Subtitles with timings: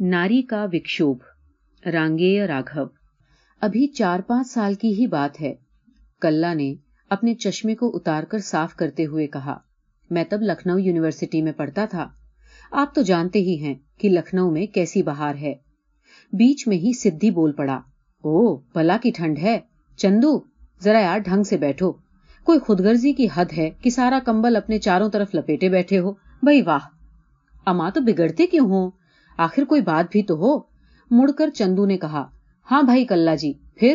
[0.00, 1.18] ناری کا وکشوب،
[1.92, 2.84] رانگے راگو
[3.60, 5.54] ابھی چار پانچ سال کی ہی بات ہے۔
[6.20, 6.74] کلّا نے
[7.08, 9.58] اپنے چشمے کو اتار کر صاف کرتے ہوئے کہا،
[10.10, 12.08] میں تب لکھنؤ یونیورسٹی میں پڑھتا تھا۔
[12.70, 15.54] آپ تو جانتے ہی ہیں کہ لکھنؤ میں کیسی بہار ہے۔
[16.32, 17.80] بیچ میں ہی سدھی بول پڑا،
[18.24, 19.58] او بلا کی ٹھنڈ ہے۔
[19.96, 20.40] چندو،
[20.82, 21.92] ذرا یار ڈھنگ سے بیٹھو۔
[22.44, 26.12] کوئی خود غرضی کی حد ہے کہ سارا کمبل اپنے چاروں طرف لپیٹے بیٹھے ہو۔
[26.12, 26.88] بھائی واہ!
[27.66, 28.90] اما تو بگڑتے کیوں ہوں؟
[29.38, 30.58] آخر کوئی بات بھی تو ہو؟
[31.10, 32.24] مڑ کر چندو نے کہا
[32.70, 33.94] ہاں بھائی کلّا جی پھر؟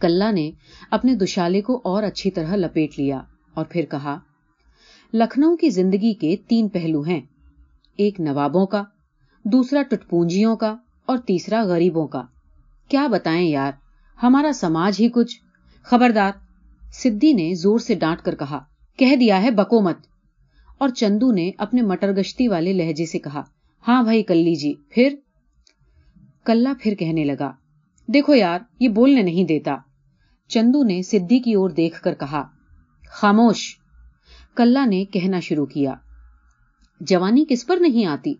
[0.00, 0.50] کلّا نے
[0.90, 3.20] اپنے دشالے کو اور اچھی طرح لپیٹ لیا
[3.54, 4.18] اور پھر کہا،
[5.14, 7.20] لکھنؤ کی زندگی کے تین پہلو ہیں،
[7.98, 8.82] ایک نوابوں کا،
[9.44, 12.22] دوسرا ٹٹپونجیوں کا اور تیسرا غریبوں کا۔
[12.88, 13.72] کیا بتائیں یار،
[14.22, 15.38] ہمارا سماج ہی کچھ۔
[15.82, 16.32] خبردار
[16.92, 18.58] سدی نے زور سے ڈانٹ کر کہا،
[18.98, 20.06] کہہ دیا ہے بکو مت
[20.78, 23.42] اور چندو نے اپنے مٹر گشتی والے لہجے سے کہا
[23.88, 25.14] ہاں بھائی کلی جی پھر؟
[26.44, 27.52] کلا پھر کہنے لگا،
[28.06, 29.76] دیکھو یار، یہ بولنے نہیں دیتا۔
[30.48, 32.42] چندو نے سدھی کی اور دیکھ کر کہا،
[33.10, 33.76] خاموش۔
[34.56, 35.94] کلا نے کہنا شروع کیا،
[37.00, 38.34] جوانی کس پر نہیں آتی؟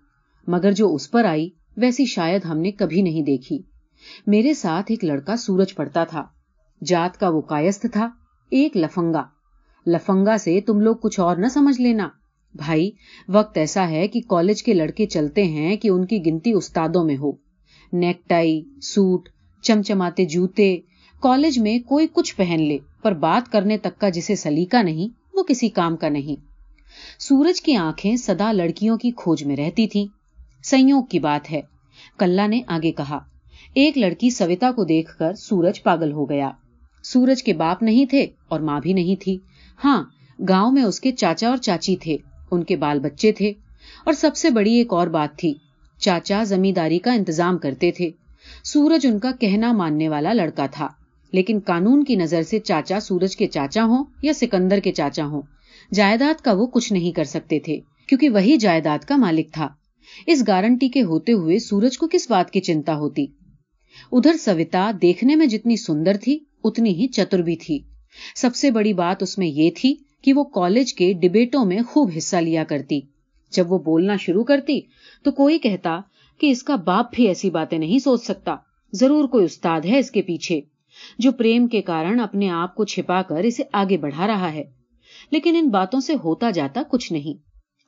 [0.46, 3.58] مگر جو اس پر آئی، ویسی شاید ہم نے کبھی نہیں دیکھی۔
[4.27, 6.27] میرے ساتھ ایک لڑکا سورج پڑتا تھا۔
[6.84, 8.11] جات کا وہ کائست تھا،
[8.50, 9.24] ایک لفنگا۔
[9.86, 12.08] لفنگا سے تم لوگ کچھ اور نہ سمجھ لینا۔
[12.55, 12.91] بھائی،
[13.28, 17.16] وقت ایسا ہے کہ کالج کے لڑکے چلتے ہیں کہ ان کی گنتی استادوں میں
[17.16, 17.33] ہو۔
[17.92, 19.28] نیک ٹائی، سوٹ،
[19.62, 20.77] چمچماتے جوتے۔
[21.20, 25.42] کالج میں کوئی کچھ پہن لے، پر بات کرنے تک کا جسے سلیقہ نہیں، وہ
[25.42, 26.36] کسی کام کا نہیں۔
[27.19, 30.06] سورج کی آنکھیں سدا لڑکیوں کی کھوج میں رہتی تھیں۔
[30.64, 31.61] سیوگ کی بات ہے۔
[32.18, 33.18] کلّا نے آگے کہا،
[33.74, 36.50] ایک لڑکی سویتا کو دیکھ کر سورج پاگل ہو گیا۔
[37.02, 39.39] سورج کے باپ نہیں تھے اور ماں بھی نہیں تھی۔
[39.84, 40.05] ہاں
[40.48, 42.16] گاؤں میں اس کے چاچا اور چاچی تھے۔
[42.50, 43.52] ان کے بال بچے تھے
[44.04, 45.54] اور سب سے بڑی ایک اور بات تھی،
[46.00, 48.10] چاچا زمینداری کا انتظام کرتے تھے۔
[48.64, 50.88] سورج ان کا کہنا ماننے والا لڑکا تھا،
[51.32, 55.42] لیکن قانون کی نظر سے چاچا سورج کے چاچا ہوں یا سکندر کے چاچا ہوں،
[55.94, 59.68] جائیداد کا وہ کچھ نہیں کر سکتے تھے، کیونکہ وہی جائیداد کا مالک تھا۔
[60.27, 63.27] اس گارنٹی کے ہوتے ہوئے سورج کو کس بات کی چنتا ہوتی؟
[64.12, 67.78] ادھر سوتا دیکھنے میں جتنی سندر تھی، اتنی ہی چتر بھی تھی۔
[68.36, 69.94] سب سے بڑی بات اس میں یہ تھی
[70.24, 73.01] کہ وہ کالج کے ڈبیٹوں میں خوب حصہ لیا کرتی۔
[73.52, 74.80] جب وہ بولنا شروع کرتی
[75.23, 76.01] تو کوئی کہتا
[76.40, 78.57] کہ اس کا باپ بھی ایسی باتیں نہیں سوچ سکتا۔
[78.92, 80.61] ضرور کوئی استاد ہے اس کے پیچھے
[81.18, 84.64] جو پریم کے کارن اپنے آپ کو چھپا کر اسے آگے بڑھا رہا ہے۔
[85.30, 87.42] لیکن ان باتوں سے ہوتا جاتا کچھ نہیں۔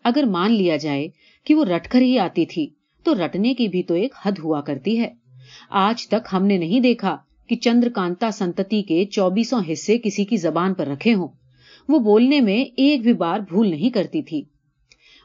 [0.04, 1.08] اگر مان لیا جائے
[1.44, 2.68] کہ وہ رٹ کر ہی آتی تھی
[3.04, 5.08] تو رٹنے کی بھی تو ایک حد ہوا کرتی ہے۔
[5.70, 7.16] آج تک ہم نے نہیں دیکھا
[7.48, 11.28] کہ چندر کانتا سنتتی کے چوبیسوں حصے کسی کی زبان پر رکھے ہوں۔
[11.88, 14.42] وہ بولنے میں ایک بھی بار بھول نہیں کرتی تھی۔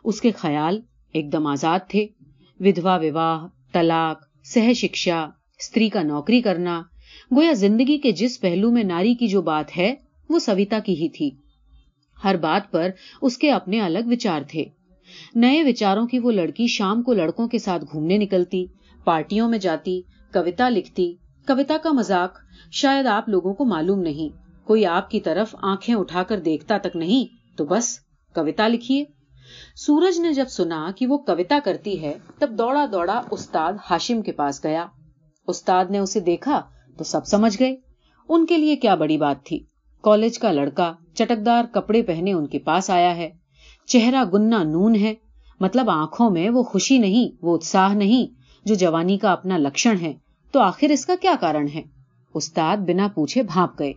[0.03, 0.81] اس کے خیال
[1.13, 2.07] ایک دم آزاد تھے۔
[2.59, 5.21] ودھوا وواہ، طلاق سہ شکشا
[5.59, 6.81] استری کا نوکری کرنا،
[7.35, 9.95] گویا زندگی کے جس پہلو میں ناری کی جو بات ہے،
[10.29, 11.29] وہ سویتا کی ہی تھی۔
[12.23, 12.89] ہر بات پر
[13.21, 14.65] اس کے اپنے الگ وچار تھے۔
[15.35, 18.65] نئے وچاروں کی وہ لڑکی شام کو لڑکوں کے ساتھ گھومنے نکلتی،
[19.03, 20.01] پارٹیوں میں جاتی
[20.33, 21.13] کوتا لکھتی۔
[21.47, 22.37] کوتا کا مزاق
[22.71, 24.40] شاید آپ لوگوں کو معلوم نہیں۔
[24.71, 27.99] کوئی آپ کی طرف آنکھیں اٹھا کر دیکھتا تک نہیں، تو بس
[28.35, 29.05] کوتا لکھیے۔
[29.75, 34.31] سورج نے جب سنا کہ وہ کوتا کرتی ہے، تب دوڑا دوڑا استاد ہاشم کے
[34.31, 34.85] پاس گیا۔
[35.47, 36.61] استاد نے اسے دیکھا
[36.97, 37.75] تو سب سمجھ گئے۔
[38.29, 39.59] ان کے لیے کیا بڑی بات تھی۔
[40.01, 43.29] کالج کا لڑکا چٹکدار کپڑے پہنے ان کے پاس آیا ہے۔
[43.85, 45.13] چہرہ گننا نون ہے۔
[45.59, 48.33] مطلب آنکھوں میں وہ خوشی نہیں، وہ اتساہ نہیں،
[48.65, 50.13] جو جوانی کا اپنا لکشن ہے۔
[50.51, 51.81] تو آخر اس کا کیا کارن ہے؟
[52.33, 53.93] استاد بنا پوچھے بھاپ گئے۔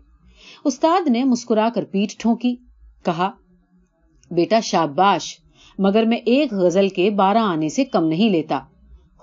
[0.64, 2.56] استاد نے مسکرا کر پیٹ ٹھونکی،
[3.04, 3.30] کہا،
[4.30, 5.40] بیٹا شاباش،
[5.78, 8.60] مگر میں ایک غزل کے بارہ آنے سے کم نہیں لیتا۔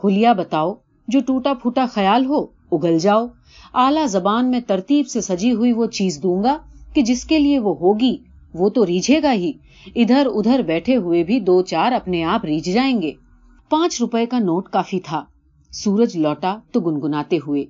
[0.03, 0.73] ہولیا بتاؤ،
[1.07, 3.27] جو ٹوٹا پھوٹا خیال ہو، اگل جاؤ۔
[3.73, 6.57] اعلی زبان میں ترتیب سے سجی ہوئی وہ چیز دوں گا
[6.93, 8.17] کہ جس کے لیے وہ ہوگی،
[8.53, 9.51] وہ تو ریجھے گا ہی۔
[9.95, 13.11] ادھر ادھر بیٹھے ہوئے بھی دو چار اپنے آپ ریجھ جائیں گے۔
[13.69, 15.23] پانچ روپے کا نوٹ کافی تھا۔
[15.71, 17.65] سورج لوٹا تو گنگناتے ہوئے۔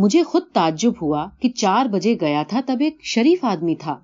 [0.00, 3.98] مجھے خود تعجب ہوا کہ چار بجے گیا تھا تب ایک شریف آدمی تھا۔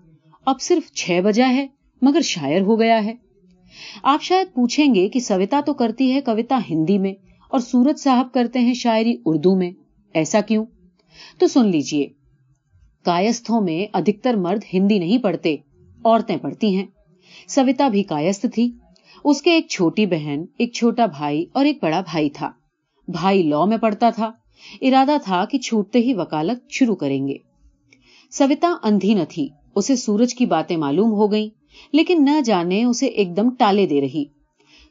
[0.47, 1.67] اب صرف چھ بجا ہے،
[2.03, 3.15] مگر شاعر ہو گیا ہے۔
[4.03, 7.13] آپ شاید پوچھیں گے کہ سویتا تو کرتی ہے کوتا ہندی میں
[7.49, 9.71] اور سورج صاحب کرتے ہیں شاعری اردو میں۔
[10.15, 10.65] ایسا کیوں؟
[11.39, 12.07] تو سن لیجیے
[13.05, 15.57] کائستوں میں ادھکتر مرد ہندی نہیں پڑھتے،
[16.05, 16.87] عورتیں پڑھتی ہیں۔
[17.49, 18.71] سویتا بھی کائست تھی۔
[19.25, 22.51] اس کے ایک چھوٹی بہن، ایک چھوٹا بھائی اور ایک بڑا بھائی تھا۔
[23.09, 24.31] بھائی لا میں پڑھتا تھا۔
[24.81, 27.35] ارادہ تھا کہ چھوٹتے ہی وکالت شروع کریں گے۔
[28.31, 31.49] سویتا اندھی نہ تھی، اسے سورج کی باتیں معلوم ہو گئیں،
[31.93, 34.25] لیکن نہ جانے اسے ایک دم ٹالے دے رہی۔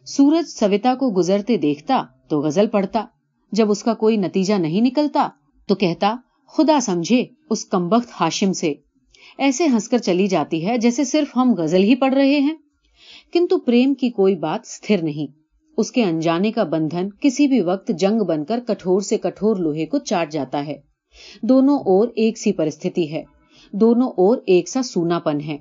[0.06, 3.06] سورج سویتا کو گزرتے دیکھتا تو غزل پڑھتا،
[3.52, 5.30] جب اس کا کوئی نتیجہ نہیں نکلتا
[5.68, 6.16] تو کہتا،
[6.48, 8.74] خدا سمجھے اس کمبخت ہاشم سے۔
[9.38, 12.56] ایسے ہنس کر چلی جاتی ہے جیسے صرف ہم غزل ہی پڑھ رہے ہیں۔
[13.34, 15.45] کنتو پریم کی کوئی بات ستھر نہیں۔
[15.78, 19.86] اس کے انجانے کا بندھن کسی بھی وقت جنگ بن کر کٹھور سے کٹھور لوہے
[19.86, 20.76] کو چاٹ جاتا ہے۔
[21.42, 23.24] دونوں اور ایک سی پرستھتی ہے۔
[23.72, 25.58] دونوں اور ایک سا سونا پن ہے۔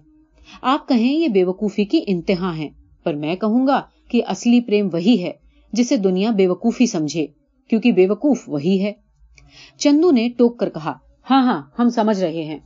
[0.63, 2.69] آپ کہیں یہ بے وقوفی کی انتہا ہے،
[3.05, 5.33] پر میں کہوں گا کہ اصلی پریم وہی ہے
[5.73, 7.27] جسے دنیا بے وقوفی سمجھے،
[7.69, 8.93] کیونکہ بے وقوف وہی ہے۔
[9.79, 10.93] چندو نے ٹوک کر کہا
[11.31, 12.59] ہاں ہاں ہم سمجھ رہے ہیں۔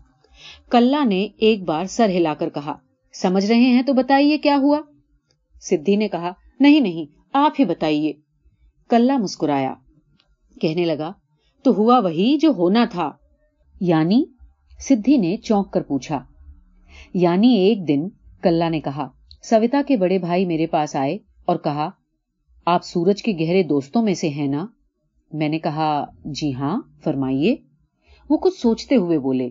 [0.71, 2.75] کلّا نے ایک بار سر ہلا کر کہا،
[3.13, 4.81] سمجھ رہے ہیں تو بتائیے کیا ہوا؟
[5.61, 8.13] سدھی نے کہا، نہیں نہیں آپ ہی بتائیے۔
[8.89, 9.75] کلّا مسکرایا۔
[10.61, 11.13] کہنے لگا،
[11.63, 13.13] تو ہوا وہی جو ہونا تھا۔
[13.81, 14.25] یعنی
[14.81, 16.25] سدھی نے چونک کر پوچھا۔
[17.15, 18.09] یعنی ایک دن
[18.43, 19.09] کلّا نے کہا
[19.43, 21.91] سوتا کے بڑے بھائی میرے پاس آئے اور کہا،
[22.67, 24.67] آپ سورج کے گہرے دوستوں میں سے ہیں نا؟
[25.33, 27.57] میں نے کہا جی ہاں فرمائیے۔
[28.31, 29.51] وہ کچھ سوچتے ہوئے بولے،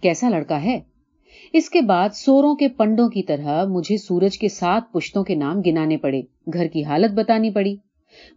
[0.00, 0.80] کیسا لڑکا ہے؟
[1.52, 5.60] اس کے بعد سوروں کے پنڈوں کی طرح مجھے سورج کے سات پشتوں کے نام
[5.66, 6.22] گنانے پڑے،
[6.52, 7.76] گھر کی حالت بتانی پڑی۔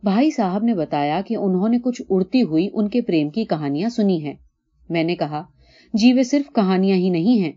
[0.04, 3.90] بھائی صاحب نے بتایا کہ انہوں نے کچھ اڑتی ہوئی ان کے پریم کی کہانیاں
[3.90, 4.34] سنی ہیں۔
[4.90, 5.44] میں نے کہا
[5.94, 7.52] جی وہ صرف کہانیاں ہی نہیں ہیں۔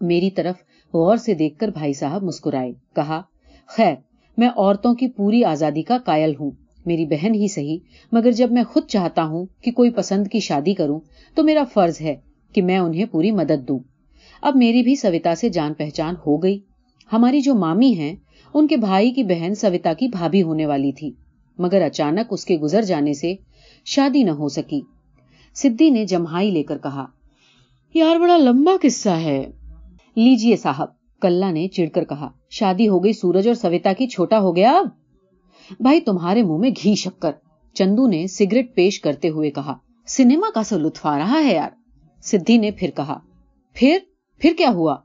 [0.00, 0.54] میری طرف
[0.94, 3.22] غور سے دیکھ کر بھائی صاحب مسکرائے۔ کہا،
[3.66, 3.94] خیر،
[4.36, 6.50] میں عورتوں کی پوری آزادی کا قائل ہوں۔
[6.86, 7.78] میری بہن ہی صحیح،
[8.12, 11.00] مگر جب میں خود چاہتا ہوں کہ کوئی پسند کی شادی کروں
[11.34, 12.16] تو میرا فرض ہے
[12.52, 13.78] کہ میں انہیں پوری مدد دوں۔
[14.42, 16.58] اب میری بھی سوتا سے جان پہچان ہو گئی۔
[17.12, 18.16] ہماری جو مامی ہیں،
[18.54, 21.12] ان کے بھائی کی بہن سوتا کی بھابھی ہونے والی تھی،
[21.58, 23.34] مگر اچانک اس کے گزر جانے سے
[23.84, 24.80] شادی نہ ہو سکی۔
[25.54, 27.06] سدھی نے جمہائی لے کر کہا،
[27.94, 29.50] یار، بڑا لمبا قصہ ہے۔
[30.16, 30.88] لیجیے صاحب۔
[31.20, 34.70] کلّا نے چڑ کر کہا، شادی ہو گئی سورج اور سویتا کی، چھوٹا ہو گیا۔
[34.70, 34.86] اب
[35.80, 37.30] بھائی، تمہارے منہ میں گھی شکر۔
[37.74, 39.76] چندو نے سگریٹ پیش کرتے ہوئے کہا،
[40.06, 41.70] سنیما کا سو لطف آ رہا ہے یار۔
[42.22, 43.18] سدھی نے پھر کہا،
[43.74, 43.98] پھر؟
[44.40, 44.96] پھر کیا ہوا؟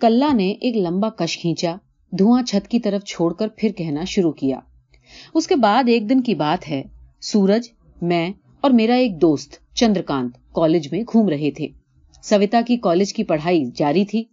[0.00, 1.76] کلّا نے ایک لمبا کش کھینچا،
[2.18, 4.60] دھواں چھت کی طرف چھوڑ کر پھر کہنا شروع کیا۔
[5.34, 6.82] اس کے بعد ایک دن کی بات ہے،
[7.20, 7.68] سورج،
[8.02, 11.68] میں اور میرا ایک دوست، چندرکانت، کالج میں گھوم رہے تھے۔
[12.22, 14.24] سویتا کی کالج کی پڑھائی جاری تھی۔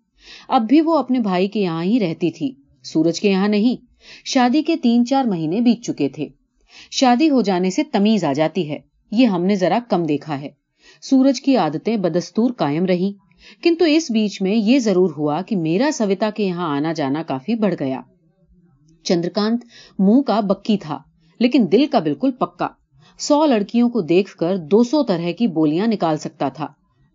[0.48, 2.52] اب بھی وہ اپنے بھائی کے یہاں ہی رہتی تھی۔
[2.84, 3.86] سورج کے یہاں نہیں،
[4.26, 6.28] شادی کے تین چار مہینے بیت چکے تھے۔
[6.92, 8.80] شادی ہو جانے سے تمیز آ جاتی ہے۔
[9.12, 10.50] یہ ہم نے ذرا کم دیکھا ہے۔
[11.02, 13.14] سورج کی عادتیں بدستور قائم رہی
[13.64, 17.56] کنتو اس بیچ میں یہ ضرور ہوا کہ میرا سوتا کے یہاں آنا جانا کافی
[17.56, 18.02] بڑھ گیا۔
[19.04, 19.66] چندرکانت
[20.00, 21.00] منہ کا بکی تھا،
[21.40, 22.68] لیکن دل کا بالکل پکا۔
[23.20, 26.68] سو لڑکیوں کو دیکھ کر دو سو طرح کی بولیاں نکال سکتا تھا،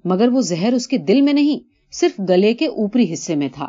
[0.04, 1.58] مگر وہ زہر اس کے دل میں نہیں،
[1.92, 3.68] صرف گلے کے اوپری حصے میں تھا۔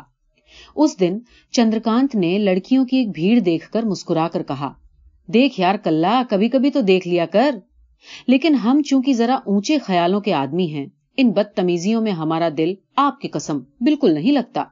[0.76, 1.18] اس دن
[1.50, 4.72] چندرکانت نے لڑکیوں کی ایک بھیڑ دیکھ کر مسکرا کر کہا،
[5.26, 7.50] دیکھ یار کلّا، کبھی کبھی تو دیکھ لیا کر۔
[8.26, 10.86] لیکن ہم چونکہ ذرا اونچے خیالوں کے آدمی ہیں
[11.16, 14.64] ان بدتمیزیوں میں ہمارا دل آپ کی قسم بالکل نہیں لگتا۔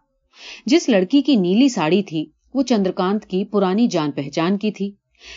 [0.66, 4.90] جس لڑکی کی نیلی ساڑی تھی، وہ چندرکانت کی پرانی جان پہچان کی تھی۔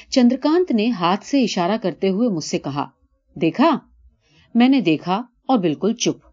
[0.09, 2.85] چندرکانت نے ہاتھ سے اشارہ کرتے ہوئے مجھ سے کہا،
[3.35, 3.79] دیکھا؟
[4.55, 6.27] میں نے دیکھا اور بالکل چپ۔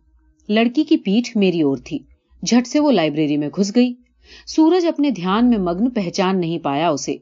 [0.48, 1.98] لڑکی کی پیٹھ میری اور تھی۔
[2.42, 3.94] جھٹ سے وہ لائبریری میں گھس گئی۔
[4.46, 7.16] سورج اپنے دھیان میں مگن پہچان نہیں پایا اسے۔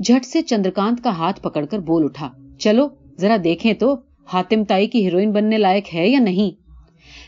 [0.00, 2.88] جھٹ سے چندرکانت کا ہاتھ پکڑ کر بول اٹھا، چلو،
[3.18, 3.96] ذرا دیکھیں تو،
[4.32, 6.63] ہاتم تائی کی ہیروئن بننے لائق ہے یا نہیں؟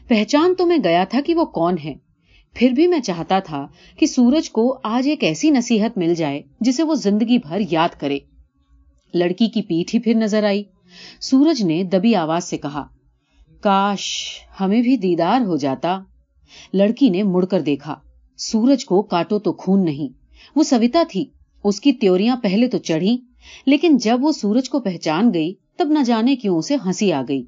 [0.08, 1.94] پہچان تو میں گیا تھا کہ وہ کون ہے۔
[2.54, 3.66] پھر بھی میں چاہتا تھا
[3.98, 8.18] کہ سورج کو آج ایک ایسی نصیحت مل جائے جسے وہ زندگی بھر یاد کرے۔
[9.14, 10.62] لڑکی کی پیٹھ ہی پھر نظر آئی۔
[11.20, 12.86] سورج نے دبی آواز سے کہا،
[13.60, 16.00] کاش ہمیں بھی دیدار ہو جاتا۔
[16.72, 17.94] لڑکی نے مڑ کر دیکھا۔
[18.36, 20.18] سورج کو کاٹو تو خون نہیں۔
[20.56, 21.24] وہ سویتا تھی۔
[21.64, 23.18] اس کی تیوریاں پہلے تو چڑھی،
[23.66, 27.44] لیکن جب وہ سورج کو پہچان گئی، تب نہ جانے کیوں اسے ہنسی آ گئی۔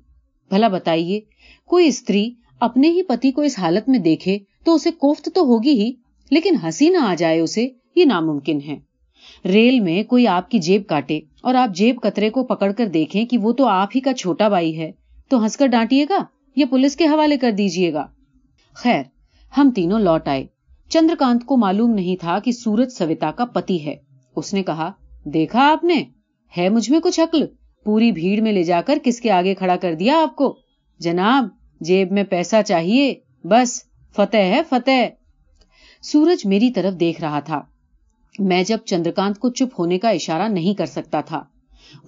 [0.48, 1.20] بھلا بتائیے،
[1.66, 5.70] کوئی استری اپنے ہی پتی کو اس حالت میں دیکھے تو اسے کوفت تو ہوگی
[5.70, 5.92] ہی،
[6.30, 8.78] لیکن ہنسی نہ آ جائے اسے، یہ ناممکن ہے۔
[9.44, 13.24] ریل میں کوئی آپ کی جیب کاٹے اور آپ جیب کترے کو پکڑ کر دیکھیں
[13.24, 14.92] کہ وہ تو آپ ہی کا چھوٹا بھائی ہے۔
[15.28, 16.18] تو ہنس کر ڈانٹیے گا
[16.56, 18.06] یا پولیس کے حوالے کر دیجیے گا؟
[18.74, 19.02] خیر،
[19.58, 20.46] ہم تینوں لوٹ آئے۔
[20.88, 23.94] چندرکانت کو معلوم نہیں تھا کہ سورج سویتا کا پتی ہے۔
[24.36, 24.92] اس نے کہا،
[25.24, 26.04] دیکھا آپ نے؟
[26.58, 27.44] ہے مجھ میں کچھ عقل؟
[27.84, 30.58] پوری بھیڑ میں لے جا کر کس کے آگے کھڑا کر دیا آپ کو؟
[30.98, 31.48] جناب
[31.80, 33.82] جیب میں پیسہ چاہیے، بس،
[34.16, 35.06] فتح ہے، فتح۔
[36.02, 37.60] سورج میری طرف دیکھ رہا تھا۔
[38.38, 41.42] میں جب چندرکانت کو چپ ہونے کا اشارہ نہیں کر سکتا تھا،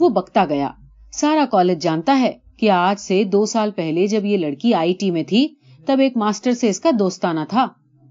[0.00, 0.70] وہ بکتا گیا۔
[1.12, 5.10] سارا کالج جانتا ہے کہ آج سے دو سال پہلے جب یہ لڑکی آئی ٹی
[5.10, 5.48] میں تھی،
[5.86, 7.66] تب ایک ماسٹر سے اس کا دوستانہ تھا۔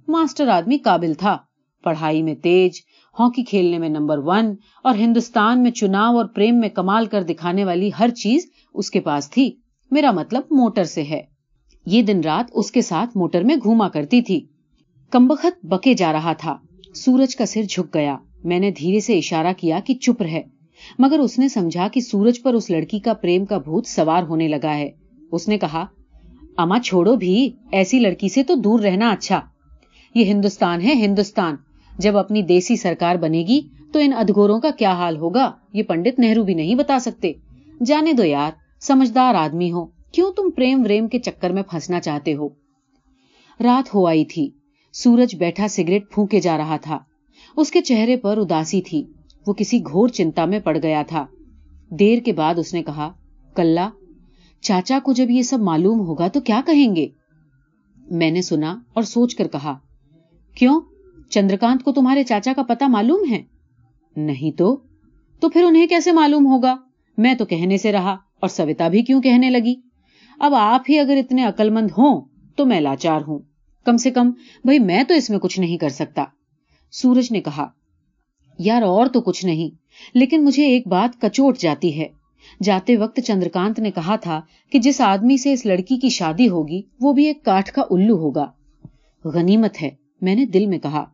[0.08, 1.38] ماسٹر آدمی قابل تھا۔
[1.84, 2.72] پڑھائی میں تیج
[3.20, 7.64] ہاکی کھیلنے میں نمبر ون، اور ہندوستان میں چناؤ اور پریم میں کمال کر دکھانے
[7.66, 9.52] والی ہر چیز اس کے پاس تھی۔
[9.92, 11.39] میرا مطلب موٹر سے ہے۔
[11.86, 14.46] یہ دن رات اس کے ساتھ موٹر میں گھوما کرتی تھی۔
[15.10, 16.58] کمبخت بکے جا رہا تھا۔
[16.96, 20.42] سورج کا سر جھک گیا۔ میں نے دھیرے سے اشارہ کیا کہ چپ رہے۔
[21.00, 24.48] مگر اس نے سمجھا کہ سورج پر اس لڑکی کا پریم کا بھوت سوار ہونے
[24.48, 24.90] لگا ہے۔
[25.32, 25.86] اس نے کہا،
[26.58, 29.42] اما، چھوڑو بھی۔ ایسی لڑکی سے تو دور رہنا اچھا۔
[30.16, 31.56] یہ ہندوستان ہے، ہندوستان۔
[31.98, 36.20] جب اپنی دیسی سرکار بنے گی تو ان ادگوروں کا کیا حال ہوگا؟ یہ پنڈت
[36.20, 37.32] نہرو بھی نہیں بتا سکتے۔
[37.86, 42.34] جانے دو یار، سمجھدار آدمی ہو۔ کیوں تم پریم وریم کے چکر میں پھنسنا چاہتے
[42.34, 42.50] ہو؟
[43.64, 44.50] رات ہو آئی تھی۔
[44.94, 47.00] سورج بیٹھا سگریٹ پھونکے جا رہا تھا۔
[47.58, 49.04] اس کے چہرے پر اداسی تھی۔
[49.48, 51.26] وہ کسی گھور چنتا میں پڑ گیا تھا۔
[51.90, 53.12] دیر کے بعد اس نے کہا
[53.56, 53.80] کل
[54.62, 57.08] چاچا کو جب یہ سب معلوم ہوگا تو کیا کہیں گے؟
[57.98, 59.78] میں نے سنا اور سوچ کر کہا،
[60.56, 60.82] کیوں؟
[61.30, 63.44] چندرکانت کو تمہارے چاچا کا پتا معلوم ہے؟
[64.16, 64.78] نہیں تو؟
[65.40, 66.76] تو پھر انہیں کیسے معلوم ہوگا؟
[67.18, 69.76] میں تو کہنے سے رہا اور سوتا بھی کیوں کہنے لگی؟
[70.40, 72.22] اب آپ ہی اگر اتنے عقل مند ہوں
[72.56, 73.40] تو میں لاچار ہوں۔
[73.86, 74.32] کم سے کم
[74.64, 76.24] بھائی میں تو اس میں کچھ نہیں کر سکتا۔
[76.92, 77.68] سورج نے کہا،
[78.60, 79.76] یار اور تو کچھ نہیں،
[80.14, 82.08] لیکن مجھے ایک بات کچوٹ جاتی ہے۔
[82.64, 84.42] جاتے وقت چندرکانت نے کہا تھا
[84.72, 88.16] کہ جس آدمی سے اس لڑکی کی شادی ہوگی، وہ بھی ایک کاٹ کا الو
[88.16, 88.52] ہوگا۔
[89.26, 89.90] غنیمت ہے،
[90.22, 91.06] میں نے دل میں کہا۔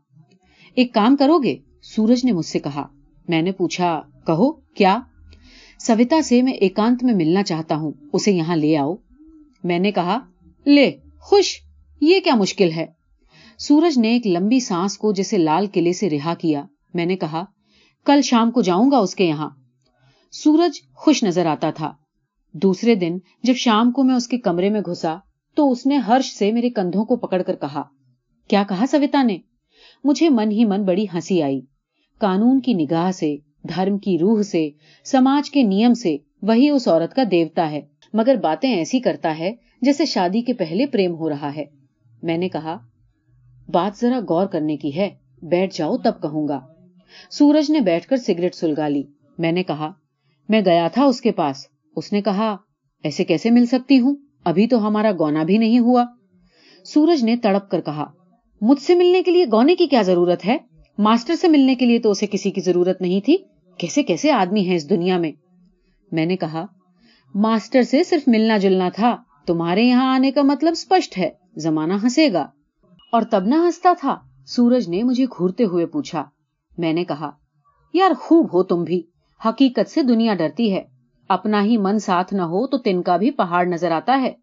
[0.75, 2.87] ایک کام کرو گے؟ سورج نے مجھ سے کہا۔
[3.27, 4.99] میں نے پوچھا، کہو، کیا؟
[5.79, 8.95] سوتا سے میں ایکانت میں ملنا چاہتا ہوں، اسے یہاں لے آؤ۔
[9.65, 10.19] میں نے کہا،
[10.65, 11.61] لے، خوش،
[12.01, 12.85] یہ کیا مشکل ہے؟
[13.57, 17.45] سورج نے ایک لمبی سانس کو جیسے لال قلعے سے رہا کیا۔ میں نے کہا،
[18.05, 19.49] کل شام کو جاؤں گا اس کے یہاں۔
[20.31, 21.93] سورج خوش نظر آتا تھا۔
[22.53, 25.17] دوسرے دن جب شام کو میں اس کے کمرے میں گھسا،
[25.55, 27.81] تو اس نے ہرش سے میرے کندھوں کو پکڑ کر کہا،
[28.47, 29.37] کیا کہا سویتا نے؟
[30.03, 31.61] مجھے من ہی من بڑی ہنسی آئی۔
[32.19, 33.35] قانون کی نگاہ سے،
[33.69, 34.69] دھرم کی روح سے،
[35.03, 37.81] سماج کے نیم سے، وہی اس عورت کا دیوتا ہے۔
[38.13, 41.63] مگر باتیں ایسی کرتا ہے جیسے شادی کے پہلے پریم ہو رہا ہے۔
[42.23, 42.77] میں نے کہا،
[43.69, 45.09] بات ذرا غور کرنے کی ہے،
[45.41, 46.59] بیٹھ جاؤ تب کہوں گا۔
[47.29, 49.03] سورج نے بیٹھ کر سگریٹ سلگا لی۔
[49.37, 49.91] میں نے کہا،
[50.49, 52.55] میں گیا تھا اس کے پاس۔ اس نے کہا،
[53.03, 56.05] ایسے کیسے مل سکتی ہوں؟ ابھی تو ہمارا گونا بھی نہیں ہوا۔
[56.85, 58.05] سورج نے تڑپ کر کہا،
[58.61, 60.57] مجھ سے ملنے کے لیے گونے کی کیا ضرورت ہے؟
[60.97, 63.37] ماسٹر سے ملنے کے لیے تو اسے کسی کی ضرورت نہیں تھی؟
[63.77, 65.31] کیسے کیسے آدمی ہیں اس دنیا میں؟
[66.11, 66.65] میں نے کہا
[67.35, 72.33] ماسٹر سے صرف ملنا جلنا تھا۔ تمہارے یہاں آنے کا مطلب اسپشٹ ہے۔ زمانہ ہنسے
[72.33, 72.47] گا۔
[73.11, 76.23] اور تب نہ ہنستا تھا۔ سورج نے مجھے گھورتے ہوئے پوچھا۔
[76.77, 77.31] میں نے کہا،
[77.93, 79.01] یار خوب ہو تم بھی۔
[79.45, 80.83] حقیقت سے دنیا ڈرتی ہے۔
[81.29, 84.33] اپنا ہی من ساتھ نہ ہو تو تن کا بھی پہاڑ نظر آتا ہے۔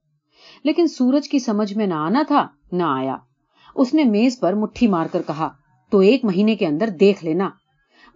[0.64, 3.16] لیکن سورج کی سمجھ میں نہ آنا تھا، نہ آیا۔
[3.75, 5.49] اس نے میز پر مٹھی مار کر کہا،
[5.90, 7.50] تو ایک مہینے کے اندر دیکھ لینا۔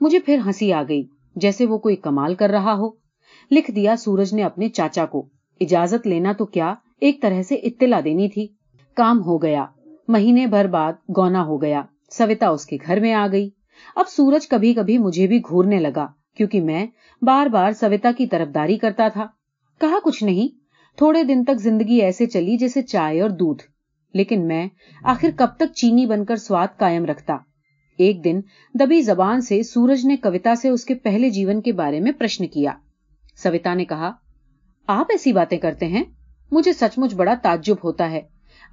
[0.00, 1.06] مجھے پھر ہنسی آ گئی،
[1.36, 3.05] جیسے وہ کوئی کمال کر رہا ہو۔
[3.50, 5.28] لکھ دیا سورج نے اپنے چاچا کو۔
[5.60, 8.46] اجازت لینا تو کیا ایک طرح سے اطلاع دینی تھی۔
[8.94, 9.66] کام ہو گیا۔
[10.08, 13.50] مہینے بھر بعد گونا ہو گیا۔ سوتا اس کے گھر میں آ گئی۔
[13.94, 16.86] اب سورج کبھی کبھی مجھے بھی گھورنے لگا، کیونکہ میں
[17.22, 19.26] بار بار سوتا کی طرفداری کرتا تھا۔
[19.80, 20.48] کہا کچھ نہیں،
[20.98, 23.62] تھوڑے دن تک زندگی ایسے چلی جیسے چائے اور دودھ۔
[24.14, 24.68] لیکن میں
[25.04, 27.36] آخر کب تک چینی بن کر سواد قائم رکھتا۔
[27.98, 28.40] ایک دن
[28.74, 32.46] دبی زبان سے سورج نے کوتا سے اس کے پہلے جیون کے بارے میں پرشن
[32.46, 32.72] کیا۔
[33.36, 34.12] سوتا نے کہا،
[34.86, 36.04] آپ ایسی باتیں کرتے ہیں؟
[36.52, 38.20] مجھے سچ مچ بڑا تعجب ہوتا ہے۔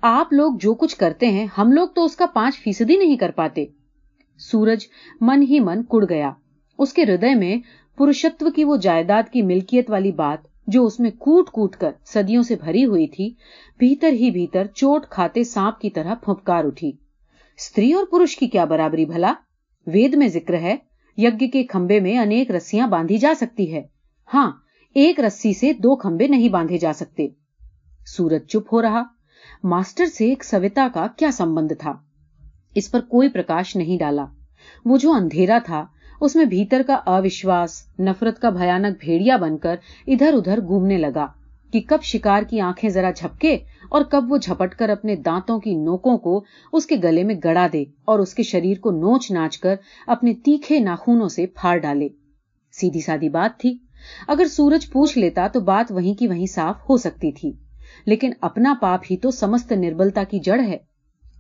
[0.01, 3.31] آپ لوگ جو کچھ کرتے ہیں، ہم لوگ تو اس کا پانچ فیصدی نہیں کر
[3.31, 3.65] پاتے۔
[4.37, 4.85] سورج
[5.21, 6.31] من ہی من کڑ گیا۔
[6.77, 7.57] اس کے ہردے میں
[7.97, 12.43] پروشتو کی وہ جائیداد کی ملکیت والی بات جو اس میں کوٹ کوٹ کر صدیوں
[12.43, 13.33] سے بھری ہوئی تھی،
[13.77, 16.91] بھیتر ہی بھیتر چوٹ کھاتے سانپ کی طرح پھپکار اٹھی۔
[17.57, 19.33] استری اور پروش کی کیا برابری بھلا؟
[19.87, 20.75] وید میں ذکر ہے
[21.17, 23.92] یج کے کھمبے میں انیک رسیاں باندھی جا سکتی ہے۔
[24.33, 24.51] ہاں
[24.95, 27.27] ایک رسی سے دو کھمبے نہیں باندھے جا سکتے۔
[28.05, 29.03] سورج چپ ہو رہا۔
[29.63, 31.93] ماسٹر سے ایک سوتا کا کیا سمبند تھا۔
[32.75, 34.25] اس پر کوئی پرکاش نہیں ڈالا۔
[34.85, 35.85] وہ جو اندھیرا تھا،
[36.21, 39.75] اس میں بھیتر کا اوشواس نفرت کا بھیانک بھیڑیا بن کر
[40.07, 41.27] ادھر ادھر گھومنے لگا
[41.73, 43.57] کہ کب شکار کی آنکھیں ذرا جھپکے
[43.89, 47.67] اور کب وہ جھپٹ کر اپنے دانتوں کی نوکوں کو اس کے گلے میں گڑا
[47.73, 49.75] دے اور اس کے شریر کو نوچ ناچ کر
[50.07, 52.07] اپنے تیکھے ناخونوں سے پھاڑ ڈالے۔
[52.71, 53.77] سیدھی سادی بات تھی۔
[54.27, 57.51] اگر سورج پوچھ لیتا تو بات وہیں کی وہیں صاف ہو سکتی تھی،
[58.05, 60.77] لیکن اپنا پاپ ہی تو سمست نربلتا کی جڑ ہے۔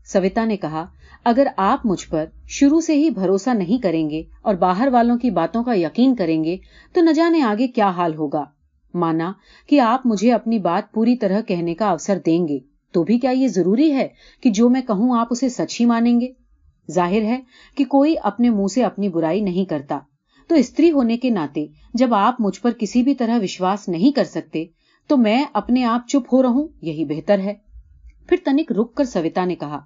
[0.05, 0.85] سویتا نے کہا،
[1.23, 5.29] اگر آپ مجھ پر شروع سے ہی بھروسہ نہیں کریں گے اور باہر والوں کی
[5.29, 6.57] باتوں کا یقین کریں گے،
[6.93, 8.43] تو نہ جانے آگے کیا حال ہوگا۔
[8.93, 9.31] مانا
[9.69, 12.59] کہ آپ مجھے اپنی بات پوری طرح کہنے کا اوسر دیں گے۔
[12.91, 14.07] تو بھی کیا یہ ضروری ہے
[14.41, 16.27] کہ جو میں کہوں آپ اسے سچ ہی مانیں گے؟
[16.91, 17.39] ظاہر ہے
[17.77, 19.99] کہ کوئی اپنے منہ سے اپنی برائی نہیں کرتا۔
[20.47, 24.23] تو استری ہونے کے ناطے جب آپ مجھ پر کسی بھی طرح وشواس نہیں کر
[24.23, 24.65] سکتے،
[25.07, 27.53] تو میں اپنے آپ چپ ہو رہوں، یہی بہتر ہے۔
[28.27, 29.79] پھر تنک رک کر سویتا نے کہا،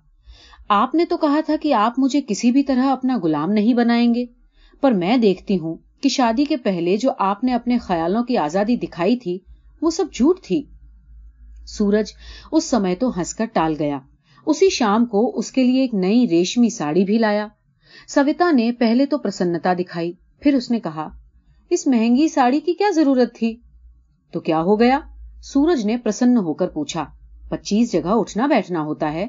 [0.70, 4.14] آپ نے تو کہا تھا کہ آپ مجھے کسی بھی طرح اپنا غلام نہیں بنائیں
[4.14, 4.26] گے،
[4.82, 8.76] پر میں دیکھتی ہوں کہ شادی کے پہلے جو آپ نے اپنے خیالوں کی آزادی
[8.76, 9.40] دکھائی تھی،
[9.82, 10.64] وہ سب جھوٹ تھی۔
[11.68, 12.12] سورج
[12.52, 14.00] اس سمے تو ہنس کر ٹال گیا۔
[14.46, 17.48] اسی شام کو اس کے لیے ایک نئی ریشمی ساڑی بھی لایا۔
[18.08, 21.08] سویتا نے پہلے تو پرسنتا دکھائی۔ پھر اس نے کہا،
[21.70, 23.56] اس مہنگی ساڑی کی کیا ضرورت تھی؟
[24.34, 25.00] تو کیا ہو گیا؟
[25.44, 27.06] سورج نے پرسن ہو کر پوچھا،
[27.50, 29.26] پچیس جگہ اٹھنا بیٹھنا ہوتا ہے؟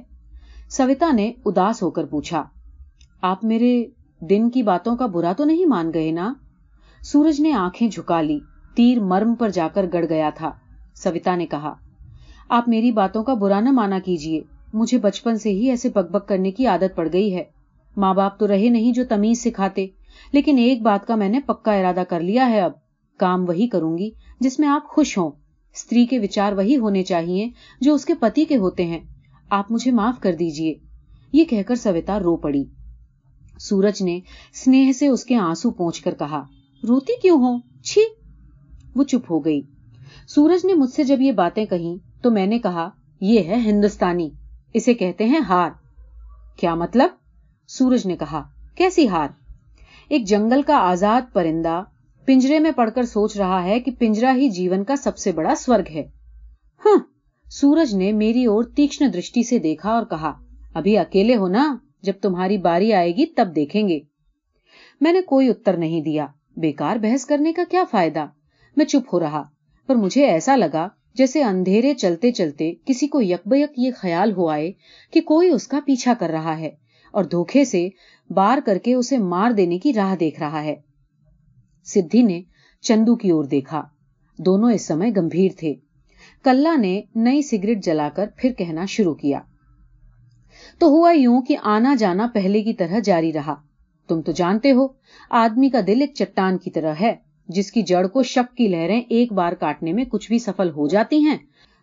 [0.70, 2.44] سویتا نے اداس ہو کر پوچھا،
[3.22, 3.84] آپ میرے
[4.20, 6.32] دن کی باتوں کا برا تو نہیں مان گئے نا؟
[7.02, 8.38] سورج نے آنکھیں جھکا لی،
[8.74, 10.50] تیر مرم پر جا کر گڑ گیا تھا۔
[10.94, 11.74] سویتا نے کہا،
[12.48, 14.40] آپ میری باتوں کا برا نہ مانا کیجیے،
[14.72, 17.44] مجھے بچپن سے ہی ایسے بک بک کرنے کی عادت پڑ گئی ہے۔
[17.96, 19.86] ماں باپ تو رہے نہیں جو تمیز سکھاتے۔
[20.32, 22.72] لیکن ایک بات کا میں نے پکا ارادہ کر لیا ہے اب۔
[23.16, 25.30] کام وہی کروں گی جس میں آپ خوش ہوں۔
[25.74, 29.00] استری کے وچار وہی ہونے چاہیے جو اس کے پتی کے ہوتے ہیں۔
[29.50, 30.74] آپ مجھے معاف کر دیجیے
[31.32, 32.64] یہ کہہ کر سویتا رو پڑی۔
[33.60, 34.20] سورج نے
[34.54, 36.44] سنیہ سے اس کے آنسو پہنچ کر کہا،
[36.88, 38.02] روتی کیوں ہو چھی!
[38.94, 39.60] وہ چپ ہو گئی۔
[40.28, 42.88] سورج نے مجھ سے جب یہ باتیں کہیں تو میں نے کہا،
[43.20, 44.30] یہ ہے ہندوستانی،
[44.74, 45.70] اسے کہتے ہیں ہار۔
[46.56, 47.08] کیا مطلب؟
[47.68, 48.42] سورج نے کہا،
[48.74, 49.28] کیسی ہار؟
[50.08, 51.82] ایک جنگل کا آزاد پرندہ
[52.26, 55.54] پنجرے میں پڑ کر سوچ رہا ہے کہ پنجرا ہی جیون کا سب سے بڑا
[55.54, 56.02] سورگ ہے۔
[56.84, 56.96] ہاں
[57.50, 60.32] سورج نے میری اور تیکشن درشٹی سے دیکھا اور کہا،
[60.74, 64.00] ابھی اکیلے ہو نا، جب تمہاری باری آئے گی تب دیکھیں گے۔
[65.00, 68.26] میں نے کوئی اتر نہیں دیا۔ بیکار بحث کرنے کا کیا فائدہ؟
[68.76, 69.42] میں چپ ہو رہا،
[69.86, 74.48] پر مجھے ایسا لگا جیسے اندھیرے چلتے چلتے کسی کو یک بیک یہ خیال ہو
[74.48, 74.72] آئے
[75.10, 76.70] کہ کوئی اس کا پیچھا کر رہا ہے۔
[77.12, 77.88] اور دھوکے سے
[78.30, 80.74] بار کر کے اسے مار دینے کی راہ دیکھ رہا ہے۔
[81.84, 82.42] سدھی نے
[82.80, 83.82] چندو کی اور دیکھا۔
[84.38, 85.74] دونوں اس سمے گمبھیر تھے۔
[86.44, 89.40] کلا نے نئی سگریٹ جلا کر پھر کہنا شروع کیا۔
[90.78, 93.54] تو ہوا یوں کہ آنا جانا پہلے کی طرح جاری رہا۔
[94.08, 94.86] تم تو جانتے ہو،
[95.30, 97.14] آدمی کا دل ایک چٹان کی طرح ہے۔
[97.48, 100.88] جس کی جڑ کو شک کی لہریں ایک بار کاٹنے میں کچھ بھی سفل ہو
[100.88, 101.36] جاتی ہیں۔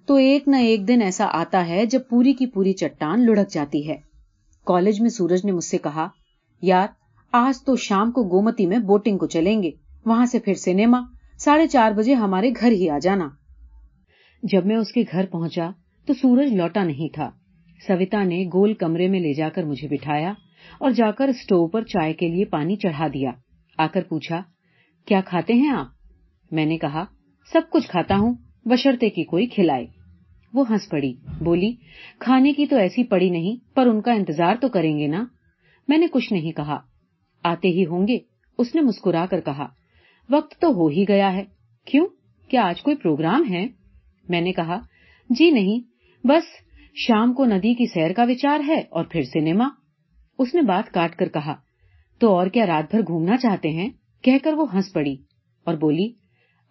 [0.06, 3.90] تو ایک نہ ایک دن ایسا آتا ہے جب پوری کی پوری چٹان لڑک جاتی
[3.90, 4.15] ہے۔
[4.66, 6.08] کالج میں سورج نے مجھ سے کہا،
[6.62, 6.88] یار،
[7.32, 9.72] آج تو شام کو گومتی میں بوٹنگ کو چلیں گے،
[10.06, 11.02] وہاں سے پھر سنیما،
[11.40, 13.30] ساڑھے چار بجے ہمارے گھر ہی آ جانا۔
[14.44, 15.70] جب میں اس کے گھر پہنچا
[16.06, 17.32] تو سورج لوٹا نہیں تھا۔
[17.88, 20.34] سویتا نے گول کمرے میں لے جا کر مجھے بٹھایا
[20.80, 23.32] اور جا کر اسٹو پر چائے کے لیے پانی چڑھا دیا۔
[23.78, 24.42] آ کر پوچھا،
[25.06, 25.88] کیا کھاتے ہیں آپ؟
[26.52, 27.06] میں نے کہا،
[27.54, 28.34] سب کچھ کھاتا ہوں،
[28.66, 29.86] بشرتے کی کوئی کھلائے۔
[30.56, 31.14] وہ ہنس پڑی۔
[31.44, 31.76] بولی،
[32.20, 35.26] کھانے کی تو ایسی پڑی نہیں، پر ان کا انتظار تو کریں گے نا؟
[35.88, 36.80] میں نے کچھ نہیں کہا۔
[37.44, 38.18] آتے ہی ہوں گے،
[38.58, 39.68] اس نے مسکرا کر کہا۔
[40.30, 41.44] وقت تو ہو ہی گیا ہے۔
[41.86, 42.08] کیوں؟
[42.50, 43.68] کیا آج کوئی پروگرام ہے؟
[44.30, 44.80] میں نے کہا
[45.30, 45.80] جی نہیں،
[46.28, 46.44] بس
[46.96, 49.68] شام کو ندی کی سیر کا وچار ہے اور پھر سنیما۔
[50.40, 51.56] اس نے بات کاٹ کر کہا،
[52.20, 53.90] تو اور کیا رات بھر گھومنا چاہتے ہیں؟
[54.22, 55.16] کہہ کر وہ ہنس پڑی
[55.64, 56.14] اور بولی،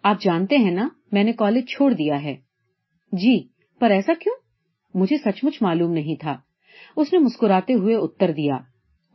[0.03, 2.35] آپ جانتے ہیں نا، میں نے کالج چھوڑ دیا ہے۔
[3.11, 4.35] جی۔ پر ایسا کیوں؟
[4.97, 6.37] مجھے سچ مچ معلوم نہیں تھا۔
[6.97, 8.57] اس نے مسکراتے ہوئے اتر دیا۔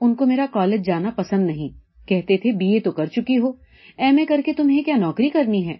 [0.01, 1.68] ان کو میرا کالج جانا پسند نہیں۔
[2.09, 3.49] کہتے تھے، بی اے تو کر چکی ہو۔
[3.96, 5.77] ایم اے کر کے تمہیں کیا نوکری کرنی ہے؟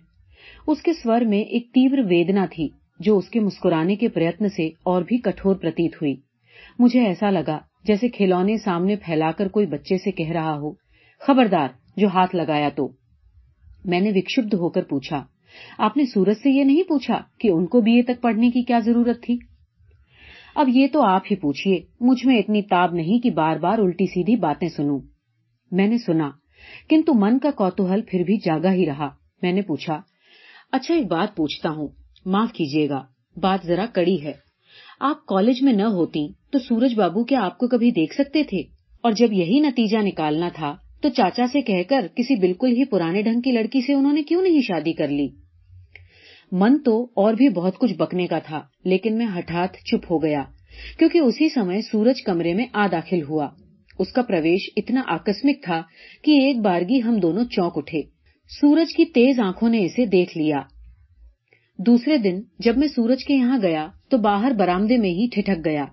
[0.67, 2.69] اس کے سور میں ایک تیور ویدنا تھی،
[3.01, 6.17] جو اس کے مسکرانے کے پریتن سے اور بھی کٹور پرتیت ہوئی۔
[6.79, 10.73] مجھے ایسا لگا جیسے کھلونے سامنے پھیلا کر کوئی بچے سے کہہ رہا ہو۔
[11.19, 12.89] خبردار، جو ہاتھ لگایا تو۔
[13.85, 15.27] میں نے وکشبد ہو کر پوچھا
[15.79, 18.63] آپ نے سورج سے یہ نہیں پوچھا کہ ان کو بی اے تک پڑھنے کی
[18.63, 19.39] کیا ضرورت تھی؟
[20.55, 24.07] اب یہ تو آپ ہی پوچھیے مجھ میں اتنی تاب نہیں کہ بار بار الٹی
[24.07, 25.01] سیدھی باتیں سنوں۔
[25.71, 26.31] میں نے سنا،
[26.91, 29.09] کنتو من کا کوتوہل پھر بھی جاگا ہی رہا۔
[29.43, 30.01] میں نے پوچھا
[30.73, 31.89] اچھا ایک بات پوچھتا ہوں،
[32.25, 33.03] معاف کیجیے گا،
[33.37, 34.33] بات ذرا کڑی ہے۔
[35.01, 38.59] آپ کالج میں نہ ہوتی تو سورج بابو کیا آپ کو کبھی دیکھ سکتے تھے؟
[39.03, 43.23] اور جب یہی نتیجہ نکالنا تھا تو چاچا سے کہہ کر کسی بالکل ہی پرانے
[43.23, 45.29] ڈھنگ کی لڑکی سے انہوں نے کیوں نہیں شادی کر لی؟
[46.53, 50.43] من تو اور بھی بہت کچھ بکنے کا تھا، لیکن میں ہٹھات چپ ہو گیا،
[50.99, 53.49] کیونکہ اسی سمے سورج کمرے میں آ داخل ہوا۔
[53.99, 55.83] اس کا پرویش اتنا آکسمک تھا
[56.25, 58.03] کہ ایک بارگی ہم دونوں چونک اٹھے۔
[58.61, 60.61] سورج کی تیز آنکھوں نے اسے دیکھ لیا۔
[61.79, 65.85] دوسرے دن جب میں سورج کے یہاں گیا تو باہر برامدے میں ہی ٹھٹک گیا۔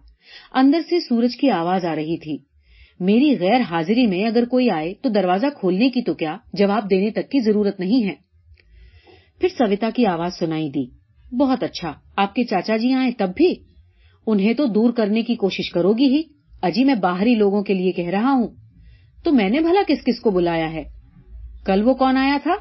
[0.53, 2.37] اندر سے سورج کی آواز آ رہی تھی۔
[2.99, 7.09] میری غیر حاضری میں اگر کوئی آئے تو دروازہ کھولنے کی تو کیا جواب دینے
[7.09, 8.26] تک کی ضرورت نہیں ہے۔
[9.39, 10.85] پھر سویتا کی آواز سنائی دی۔
[11.37, 13.55] بہت اچھا آپ کے چاچا جی آئے تب بھی؟
[14.27, 16.21] انہیں تو دور کرنے کی کوشش کرو گی ہی۔
[16.61, 18.47] اجی میں باہری لوگوں کے لیے کہہ رہا ہوں۔
[19.23, 20.83] تو میں نے بھلا کس کس کو بلایا ہے؟
[21.65, 22.55] کل وہ کون آیا تھا؟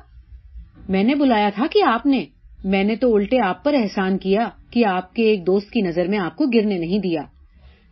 [0.89, 2.25] میں نے بلایا تھا کہ آپ نے۔
[2.65, 6.09] میں نے تو الٹے آپ پر احسان کیا کہ آپ کے ایک دوست کی نظر
[6.09, 7.23] میں آپ کو گرنے نہیں دیا۔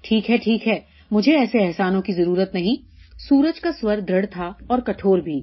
[0.02, 2.76] ٹھیک ہے ٹھیک ہے، مجھے ایسے احسانوں کی ضرورت نہیں۔
[3.28, 5.40] سورج کا سور دڑ تھا اور کٹور بھی۔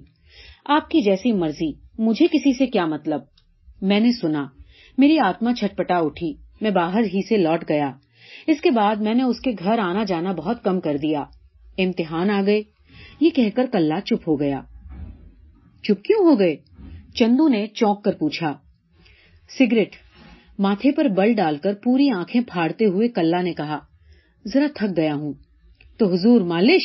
[0.65, 3.21] آپ کی جیسی مرضی، مجھے کسی سے کیا مطلب؟
[3.81, 4.47] میں نے سنا،
[4.97, 7.91] میری آتما چھٹپٹا اٹھی، میں باہر ہی سے لوٹ گیا۔
[8.47, 11.23] اس کے بعد میں نے اس کے گھر آنا جانا بہت کم کر دیا۔
[11.77, 12.61] امتحان آ گئے۔
[13.19, 14.61] یہ کہہ کر کلّا چپ ہو گیا۔
[15.83, 16.55] چپ کیوں ہو گئے؟
[17.15, 18.53] چندو نے چونک کر پوچھا۔
[19.59, 19.95] سگریٹ۔
[20.59, 23.79] ماتھے پر بل ڈال کر پوری آنکھیں پھاڑتے ہوئے کلّا نے کہا،
[24.45, 25.33] ذرا تھک گیا ہوں۔
[25.97, 26.81] تو حضور مالش؟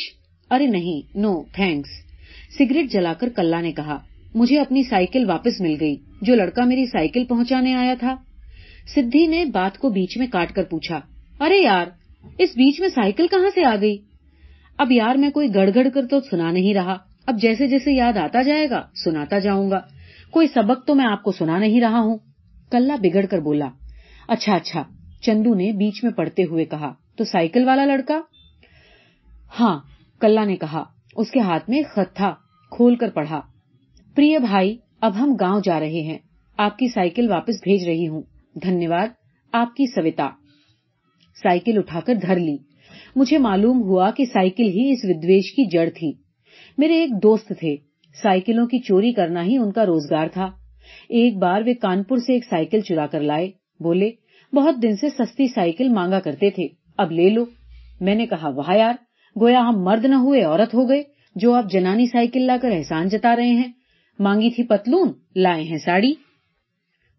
[0.51, 1.89] ارے نہیں، نو، تھینکس۔
[2.57, 3.99] سگریٹ جلا کر کلّا نے کہا
[4.37, 8.15] مجھے اپنی سائیکل واپس مل گئی، جو لڑکا میری سائیکل پہنچانے آیا تھا۔
[8.95, 10.99] سدھی نے بات کو بیچ میں کاٹ کر پوچھا،
[11.39, 11.87] ارے یار،
[12.37, 13.97] اس بیچ میں سائیکل کہاں سے آ گئی؟
[14.77, 18.17] اب یار، میں کوئی گڑ گڑ کر تو سنا نہیں رہا۔ اب جیسے جیسے یاد
[18.17, 19.79] آتا جائے گا، سناتا جاؤں گا۔
[20.31, 22.17] کوئی سبق تو میں آپ کو سنا نہیں رہا ہوں۔
[22.71, 23.69] کلّا بگڑ کر بولا
[24.27, 24.83] اچھا اچھا۔
[25.21, 28.21] چندو نے بیچ میں پڑھتے ہوئے کہا، تو سائیکل والا لڑکا؟
[29.59, 29.79] ہاں
[30.19, 30.83] کلّا نے کہا،
[31.15, 32.35] اس کے ہاتھ میں خط تھا،
[32.71, 33.41] کھول کر پڑھا۔
[34.17, 36.17] پریہ بھائی، اب ہم گاؤں جا رہے ہیں۔
[36.57, 38.21] آپ کی سائیکل واپس بھیج رہی ہوں۔
[38.63, 39.07] دھنیہ واد
[39.53, 40.29] آپ کی سویتا۔
[41.43, 42.57] سائیکل اٹھا کر دھر لی۔
[43.15, 46.11] مجھے معلوم ہوا کہ سائیکل ہی اس ودویش کی جڑ تھی۔
[46.77, 47.75] میرے ایک دوست تھے۔
[48.23, 50.45] سائیکلوں کی چوری کرنا ہی ان کا روزگار تھا۔
[51.09, 53.47] ایک بار وہ کانپور سے ایک سائیکل چرا کر لائے۔
[53.79, 54.11] بولے،
[54.55, 57.45] بہت دن سے سستی سائیکل مانگا کرتے تھے۔ اب لے لو۔
[58.01, 58.93] میں نے کہا، واہ یار،
[59.41, 61.03] گویا ہم مرد نہ ہوئے، عورت ہو گئے۔
[61.35, 63.77] جو آپ جنانی سائیکل لا کر احسان جتا رہے ہیں۔
[64.19, 66.13] مانگی تھی پتلون، لائے ہیں ساڑی۔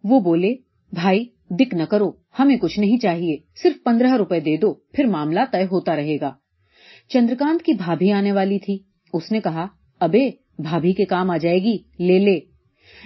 [0.05, 0.55] وہ بولے،
[0.93, 5.41] بھائی دک نہ کرو، ہمیں کچھ نہیں چاہیے، صرف پندرہ روپے دے دو، پھر معاملہ
[5.53, 6.35] طے ہوتا رہے گا۔
[7.09, 8.79] چندرکانت کی بھابھی آنے والی تھی۔
[9.13, 9.67] اس نے کہا،
[10.01, 12.41] ابے، بھابھی کے کام آ جائے گی، لے لے۔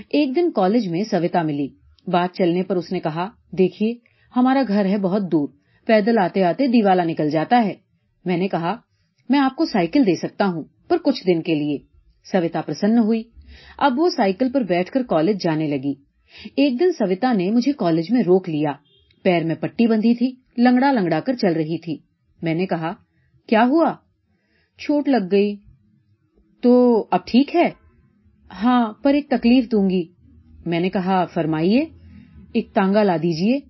[0.08, 1.68] ایک دن کالج میں سویتا ملی۔
[2.06, 3.94] بات چلنے پر اس نے کہا، دیکھیے،
[4.36, 5.48] ہمارا گھر ہے بہت دور،
[5.86, 7.74] پیدل آتے آتے دیوالا نکل جاتا ہے۔
[8.24, 8.76] میں نے کہا،
[9.28, 11.78] میں آپ کو سائیکل دے سکتا ہوں، پر کچھ دن کے لیے۔
[12.32, 13.22] سویتا پرسن ہوئی۔
[13.78, 15.94] اب وہ سائیکل پر بیٹھ کر کالج جانے لگی۔
[16.56, 18.72] ایک دن سویتا نے مجھے کالج میں روک لیا۔
[19.22, 21.98] پیر میں پٹی بندھی تھی، لنگڑا لنگڑا کر چل رہی تھی۔
[22.42, 22.94] میں نے کہا،
[23.46, 23.94] کیا ہوا؟
[24.78, 25.56] چوٹ لگ گئی۔
[26.60, 27.70] تو اب ٹھیک ہے؟
[28.62, 30.04] ہاں پر ایک تکلیف دوں گی۔
[30.66, 31.84] میں نے کہا، فرمائیے،
[32.52, 33.60] ایک تانگا لا دیجیے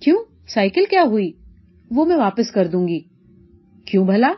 [0.00, 1.32] کیوں؟ سائیکل کیا ہوئی؟
[1.90, 3.00] وہ میں واپس کر دوں گی۔
[3.84, 4.32] کیوں بھلا؟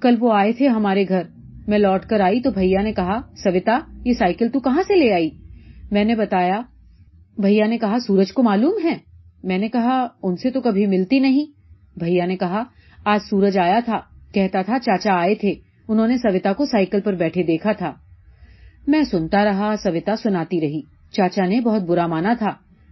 [0.00, 1.22] کل وہ آئے تھے ہمارے گھر۔
[1.70, 5.12] میں لوٹ کر آئی تو بھیا نے کہا، سویتا، یہ سائیکل تو کہاں سے لے
[5.12, 5.30] آئی؟
[5.90, 6.60] میں نے بتایا،
[7.38, 8.96] بھیا نے کہا، سورج کو معلوم ہے.
[9.44, 11.44] میں نے کہا، ان سے تو کبھی ملتی نہیں.
[11.98, 12.62] بھیا نے کہا،
[13.04, 14.00] آج سورج آیا تھا،
[14.34, 15.54] کہتا تھا چاچا آئے تھے،
[15.88, 17.92] انہوں نے سویتا کو سائیکل پر بیٹھے دیکھا تھا۔
[18.86, 20.80] میں سنتا رہا، سویتا سناتی رہی،
[21.12, 22.50] چاچا نے بہت برا مانا تھا۔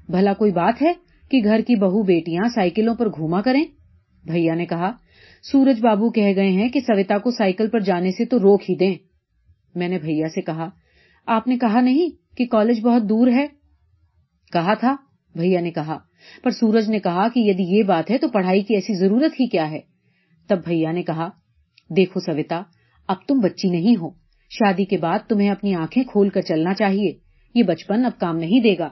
[0.09, 0.93] بھلا کوئی بات ہے
[1.31, 3.65] کہ گھر کی بہو بیٹیاں سائیکلوں پر گھوما کریں؟
[4.25, 4.93] بھیا نے کہا
[5.43, 8.77] سورج بابو کہہ گئے ہیں کہ سویتا کو سائیکل پر جانے سے تو روک ہی
[8.77, 8.95] دیں۔
[9.75, 10.69] میں نے بھیا سے کہا،
[11.27, 13.47] آپ نے کہا نہیں کہ کالج بہت دور ہے؟
[14.53, 14.97] کہا تھا،
[15.35, 15.99] بھیا نے کہا۔
[16.43, 19.47] پر سورج نے کہا کہ یدی یہ بات ہے تو پڑھائی کی ایسی ضرورت ہی
[19.47, 19.81] کیا ہے؟
[20.49, 21.29] تب بھیا نے کہا،
[21.97, 22.63] دیکھو سویتا،
[23.07, 24.11] اب تم بچی نہیں ہو۔
[24.51, 27.13] شادی کے بعد تمہیں اپنی آنکھیں کھول کر چلنا چاہیے۔
[27.55, 28.89] یہ بچپن اب کام نہیں دے گا۔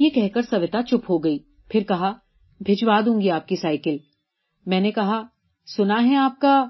[0.00, 2.12] یہ کہہ کر سویتا چپ ہو گئی، پھر کہا،
[2.60, 3.96] بھجوا دوں گی آپ کی سائیکل۔
[4.66, 5.22] میں نے کہا
[5.76, 6.66] سنا ہے آپ کا؟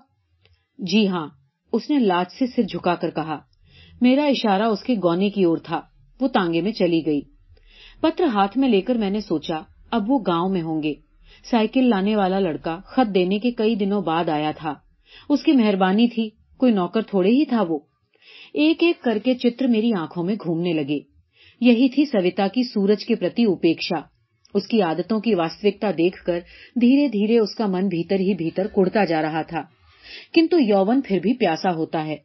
[0.79, 1.29] جی ہاں
[1.73, 3.39] اس نے لاج سے سر جھکا کر کہا۔
[4.01, 5.81] میرا اشارہ اس کے گونے کی اور تھا،
[6.21, 7.21] وہ تانگے میں چلی گئی۔
[8.01, 9.61] پتر ہاتھ میں لے کر میں نے سوچا،
[9.91, 10.95] اب وہ گاؤں میں ہوں گے۔
[11.51, 14.75] سائیکل لانے والا لڑکا خط دینے کے کئی دنوں بعد آیا تھا۔
[15.29, 17.79] اس کی مہربانی تھی، کوئی نوکر تھوڑے ہی تھا وہ۔
[18.55, 21.01] ایک ایک کر کے چتر میری آنکھوں میں گھومنے لگے۔
[21.61, 24.20] یہی تھی سویتا کی سورج کے پرتی اپیکشا۔
[24.55, 26.39] اس کی عادتوں کی واستوکتا دیکھ کر
[26.81, 29.63] دھیرے دھیرے اس کا من بھیتر ہی بھیتر کڑتا جا رہا تھا۔
[30.35, 32.17] کنتو یوون پھر بھی پیاسا ہوتا ہے۔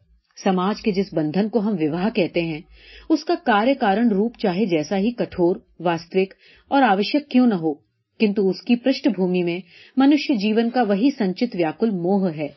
[0.43, 2.61] سماج کے جس بندھن کو ہم وواہ کہتے ہیں،
[3.09, 6.33] اس کا کاریہ کارن روپ چاہے جیسا ہی کٹور واستوک
[6.67, 7.73] اور آوشک کیوں نہ ہو،
[8.19, 9.59] کنتو اس کی پرشٹھ بھومی میں
[9.97, 12.47] منشیہ جیون کا وہی سنچت ویاکل موہ ہے۔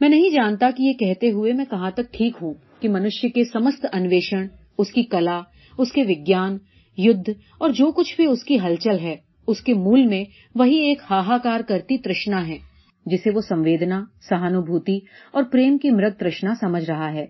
[0.00, 3.44] میں نہیں جانتا کہ یہ کہتے ہوئے میں کہاں تک ٹھیک ہوں کہ منشیہ کے
[3.44, 4.46] سمست انویشن،
[4.78, 5.40] اس کی کلا،
[5.78, 6.58] اس کے وگیان
[6.98, 7.30] یدھ
[7.60, 11.60] اور جو کچھ بھی اس کی ہلچل ہے، اس کے مول میں وہی ایک ہاہاکار
[11.60, 12.58] کرتی ترشنا ہے،
[13.06, 14.98] جسے وہ سمویدنا سہانوبھوتی
[15.32, 17.26] اور پریم کی مرگ ترشنا سمجھ رہا ہے۔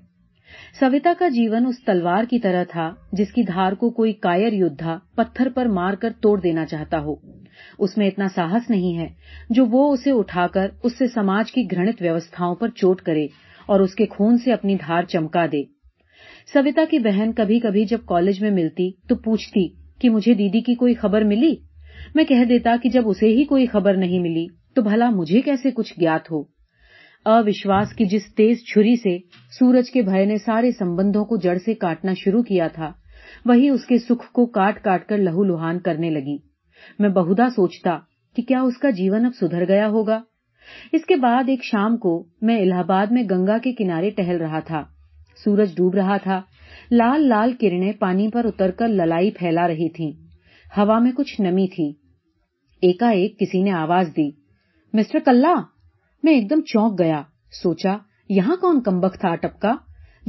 [0.81, 4.98] سویتا کا جیون اس تلوار کی طرح تھا، جس کی دھار کو کوئی کائر یدھا
[5.14, 7.14] پتھر پر مار کر توڑ دینا چاہتا ہو۔
[7.79, 9.07] اس میں اتنا ساہس نہیں ہے
[9.50, 13.24] جو وہ اسے اٹھا کر اس سے سماج کی گھڑت ویوستھاؤں پر چوٹ کرے
[13.66, 15.73] اور اس کے خون سے اپنی دھار چمکا دے۔
[16.52, 19.68] سویتا کی بہن کبھی کبھی جب کالج میں ملتی تو پوچھتی
[20.00, 21.54] کہ مجھے دیدی کی کوئی خبر ملی؟
[22.14, 25.70] میں کہہ دیتا کہ جب اسے ہی کوئی خبر نہیں ملی تو بھلا مجھے کیسے
[25.70, 26.42] کچھ گیات ہو؟
[27.26, 29.18] اوشواس کی جس تیز چھری سے
[29.50, 32.92] سورج کے بھائی نے سارے سمبندوں کو جڑ سے کاٹنا شروع کیا تھا،
[33.44, 36.37] وہی اس کے سکھ کو کاٹ کاٹ کر لہو لوہان کرنے لگی۔
[36.98, 37.98] میں بہدا سوچتا
[38.37, 40.20] کہ کیا اس کا جیون اب سدھر گیا ہوگا؟
[40.92, 44.61] اس کے بعد ایک شام کو میں الہ آباد میں گنگا کے کنارے ٹہل رہا
[44.61, 44.83] تھا۔
[45.44, 46.40] سورج ڈوب رہا تھا۔
[46.90, 50.11] لال لال کرنیں پانی پر اتر کر للائی پھیلا رہی تھی
[50.77, 51.92] ہوا میں کچھ نمی تھی۔
[52.83, 54.31] ایکا ایک کسی نے آواز دی،
[54.92, 55.55] مسٹر کلّا،
[56.23, 57.23] میں ایک دم چونک گیا۔
[57.62, 57.97] سوچا،
[58.29, 59.75] یہاں کون کمبک تھا ٹپکا؟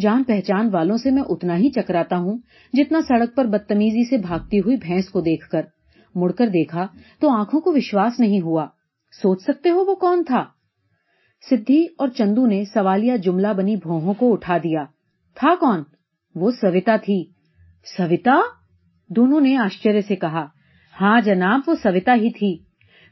[0.01, 2.37] جان پہچان والوں سے میں اتنا ہی چکراتا ہوں
[2.73, 5.61] جتنا سڑک پر بدتمیزی سے بھاگتی ہوئی بھینس کو دیکھ کر۔
[6.15, 6.87] مڑ کر دیکھا
[7.19, 8.67] تو آنکھوں کو وشواس نہیں ہوا۔
[9.21, 10.45] سوچ سکتے ہو وہ کون تھا؟
[11.49, 14.83] سدھی اور چندو نے سوالیہ جملہ بنی بھوہوں کو اٹھا دیا۔
[15.35, 15.83] تھا کون؟
[16.35, 17.25] وہ سویتا تھی۔
[17.97, 18.41] سویتا
[19.09, 20.45] دونوں نے آشچر سے کہا۔
[21.01, 22.63] ہاں جناب، وہ سویتا ہی تھی۔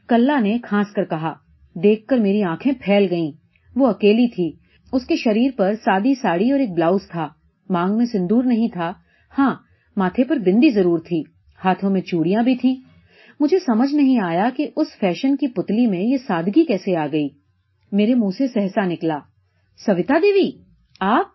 [0.08, 1.34] کلّا نے کھانس کر کہا۔
[1.74, 3.32] دیکھ کر میری آنکھیں پھیل گئیں۔
[3.76, 4.52] وہ اکیلی تھی۔
[4.92, 7.28] اس کے شریر پر سادی ساڑی اور ایک بلاؤز تھا۔
[7.70, 8.92] مانگ میں سندور نہیں تھا۔
[9.38, 9.54] ہاں
[9.96, 11.22] ماتھے پر بندی ضرور تھی۔
[11.64, 12.76] ہاتھوں میں چوڑیاں بھی تھیں۔
[13.40, 17.28] مجھے سمجھ نہیں آیا کہ اس فیشن کی پتلی میں یہ سادگی کیسے آ گئی۔
[17.92, 19.18] میرے منہ سے سہسا نکلا۔
[19.86, 20.50] سویتا دیوی،
[21.00, 21.33] آپ؟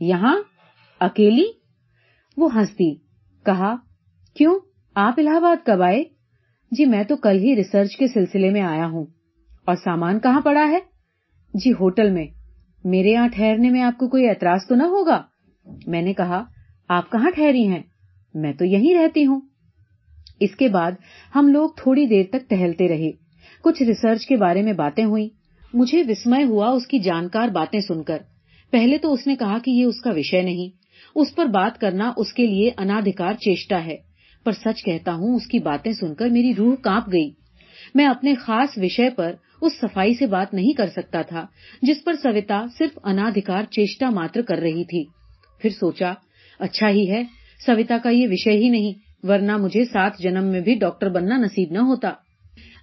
[0.00, 0.36] یہاں
[1.00, 1.44] اکیلی؟
[2.36, 2.94] وہ ہنستی،
[3.44, 3.76] کہا،
[4.34, 4.58] کیوں؟
[4.94, 6.04] آپ الہ آباد کب آئے؟
[6.70, 9.04] جی میں تو کل ہی ریسرچ کے سلسلے میں آیا ہوں۔
[9.64, 10.78] اور سامان کہاں پڑا ہے؟
[11.54, 12.26] جی ہوٹل میں۔
[12.84, 15.22] میرے یہاں ٹھہرنے میں آپ کو کوئی اعتراض تو نہ ہوگا؟
[15.86, 16.44] میں نے کہا،
[16.88, 17.82] آپ کہاں ٹھہری ہیں؟
[18.34, 19.40] میں تو یہیں رہتی ہوں۔
[20.40, 20.92] اس کے بعد
[21.34, 23.10] ہم لوگ تھوڑی دیر تک ٹہلتے رہے۔
[23.62, 25.28] کچھ ریسرچ کے بارے میں باتیں ہوئی
[25.74, 28.18] مجھے وسمے ہوا اس کی جانکار باتیں سن کر۔
[28.70, 30.76] پہلے تو اس نے کہا کہ یہ اس کا وشے نہیں۔
[31.14, 33.96] اس پر بات کرنا اس کے لیے انادھکار چیشٹا ہے۔
[34.44, 37.30] پر سچ کہتا ہوں، اس کی باتیں سن کر میری روح کانپ گئی۔
[37.94, 41.46] میں اپنے خاص وشے پر اس صفائی سے بات نہیں کر سکتا تھا،
[41.82, 45.04] جس پر سویتا صرف انادھکار چیشٹا ماتر کر رہی تھی۔
[45.62, 46.12] پھر سوچا
[46.58, 47.22] اچھا ہی ہے،
[47.66, 48.92] سویتا کا یہ وشے ہی نہیں،
[49.26, 52.12] ورنہ مجھے سات جنم میں بھی ڈاکٹر بننا نصیب نہ ہوتا۔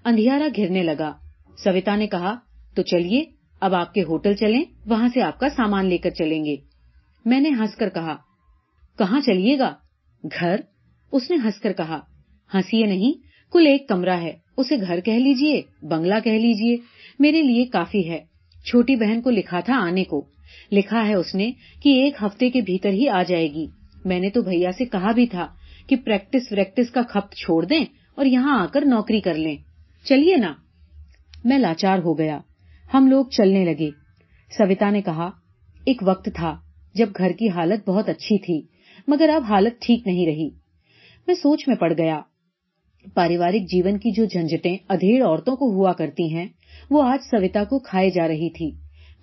[0.06, 1.14] اندھیارا گھرنے لگا۔
[1.64, 2.36] سویتا نے کہا،
[2.76, 3.24] تو چلیے
[3.62, 6.56] اب آپ کے ہوٹل چلیں، وہاں سے آپ کا سامان لے کر چلیں گے۔
[7.26, 8.16] میں نے ہنس کر کہا،
[8.98, 9.76] کہاں چلیے گا؟
[10.40, 10.56] گھر؟
[11.12, 12.00] اس نے ہنس کر کہا،
[12.54, 13.14] ہنسی نہیں،
[13.52, 16.78] کل ایک کمرہ ہے، اسے گھر کہہ لیجیے، بنگلہ کہہ لیجیے۔
[17.20, 18.20] میرے لیے کافی ہے۔
[18.66, 20.26] چھوٹی بہن کو لکھا تھا آنے کو۔
[20.72, 21.52] لکھا ہے اس نے
[21.84, 23.68] کہ ایک ہفتے کے بھیتر ہی آ جائے گی۔
[24.06, 25.48] میں نے تو بھیا سے کہا بھی تھا
[25.88, 29.58] کہ پریکٹس، وریکٹس کا کھپت چھوڑ دیں اور یہاں آ کر نوکری کر لیں۔
[30.04, 30.54] چلیے نا۔
[31.46, 32.40] میں لاچار ہو گیا۔
[32.94, 33.90] ہم لوگ چلنے لگے۔
[34.58, 35.32] سویتا نے کہا،
[35.86, 36.56] ایک وقت تھا
[36.94, 38.62] جب گھر کی حالت بہت اچھی تھی،
[39.08, 40.50] مگر اب حالت ٹھیک نہیں رہی۔
[41.28, 42.22] میں سوچ میں پڑ گیا،
[43.14, 46.48] پاریوارک جیون کی جو جھنجٹیں ادھیڑ عورتوں کو ہوا کرتی ہیں،
[46.90, 48.72] وہ آج سویتا کو کھائے جا رہی تھی۔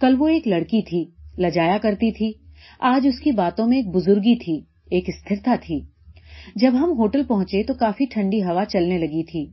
[0.00, 1.04] کل وہ ایک لڑکی تھی،
[1.38, 2.32] لجایا کرتی تھی۔
[2.80, 5.80] آج اس کی باتوں میں ایک بزرگی تھی، ایک استھرتا تھی۔
[6.56, 9.46] جب ہم ہوٹل پہنچے تو کافی ٹھنڈی ہوا چلنے لگی تھی۔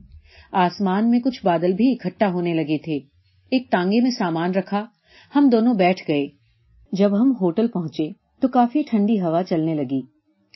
[0.52, 3.19] آسمان میں کچھ بادل بھی اکٹھا ہونے لگے تھے۔
[3.52, 4.86] ایک ٹانگے میں سامان رکھا،
[5.36, 6.28] ہم دونوں بیٹھ گئے۔
[6.92, 8.10] جب ہم ہوٹل پہنچے
[8.40, 10.02] تو کافی ٹھنڈی ہوا چلنے لگی۔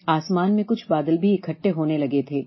[0.07, 2.41] آسمان میں کچھ بادل بھی اکٹھے ہونے لگے تھے۔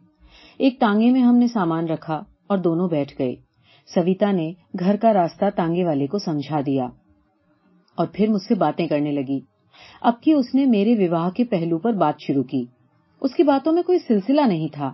[0.58, 2.14] ایک تانگے میں ہم نے سامان رکھا
[2.46, 3.34] اور دونوں بیٹھ گئے۔
[3.94, 6.86] سویتا نے گھر کا راستہ تانگے والے کو سمجھا دیا
[7.94, 9.40] اور پھر مجھ سے باتیں کرنے لگی۔
[10.00, 12.64] اب کی اس نے میرے وواہ کے پہلو پر بات شروع کی۔
[13.20, 14.92] اس کی باتوں میں کوئی سلسلہ نہیں تھا۔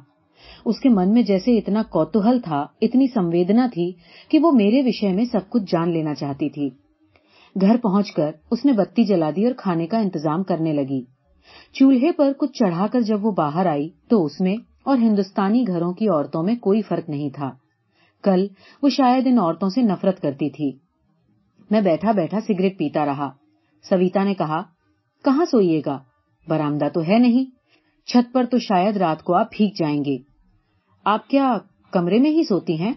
[0.64, 3.92] اس کے من میں جیسے اتنا کوتوہل تھا، اتنی سمویدنا تھی
[4.28, 6.70] کہ وہ میرے وشے میں سب کچھ جان لینا چاہتی تھی۔
[7.60, 11.02] گھر پہنچ کر اس نے بتی جلا دی اور کھانے کا انتظام کرنے لگی۔
[11.72, 15.92] چولہے پر کچھ چڑھا کر جب وہ باہر آئی تو اس میں اور ہندوستانی گھروں
[15.92, 17.50] کی عورتوں میں کوئی فرق نہیں تھا۔
[18.22, 18.46] کل
[18.82, 20.72] وہ شاید ان عورتوں سے نفرت کرتی تھی۔
[21.70, 23.30] میں بیٹھا بیٹھا سگریٹ پیتا رہا۔
[23.90, 24.62] سویتا نے کہا،
[25.24, 25.98] کہاں سوئیے گا؟
[26.48, 27.44] برامدہ تو ہے نہیں۔
[28.06, 30.31] چھت پر تو شاید رات کو آپ پھیک جائیں گے۔
[31.04, 31.58] آپ کیا
[31.90, 32.92] کمرے میں ہی سوتی ہیں؟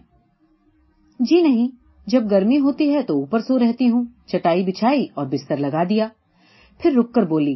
[1.19, 1.67] جی نہیں،
[2.07, 6.07] جب گرمی ہوتی ہے تو اوپر سو رہتی ہوں، چٹائی بچھائی اور بستر لگا دیا۔
[6.79, 7.55] پھر رک کر بولی،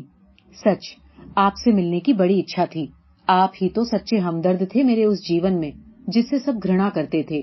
[0.53, 0.95] سچ،
[1.35, 2.87] آپ سے ملنے کی بڑی اچھا تھی۔
[3.27, 5.71] آپ ہی تو سچے ہمدرد تھے میرے اس جیون میں،
[6.07, 7.41] جس سے سب گھنا کرتے تھے۔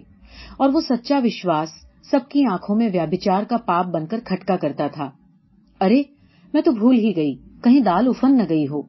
[0.56, 1.68] اور وہ سچا وشواس
[2.10, 5.10] سب کی آنکھوں میں ویابچار کا پاپ بن کر کھٹکا کرتا تھا۔
[5.80, 6.02] ارے،
[6.52, 8.82] میں تو بھول ہی گئی، کہیں دال افن نہ گئی ہو۔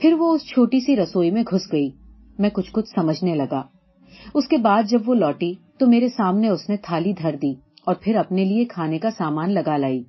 [0.00, 1.90] پھر وہ اس چھوٹی سی رسوئی میں گھس گئی۔
[2.38, 3.62] میں کچھ کچھ سمجھنے لگا۔
[4.34, 7.52] اس کے بعد جب وہ لوٹی تو میرے سامنے اس نے تھالی دھر دی
[7.84, 10.02] اور پھر اپنے لیے کھانے کا سامان لگا لائی۔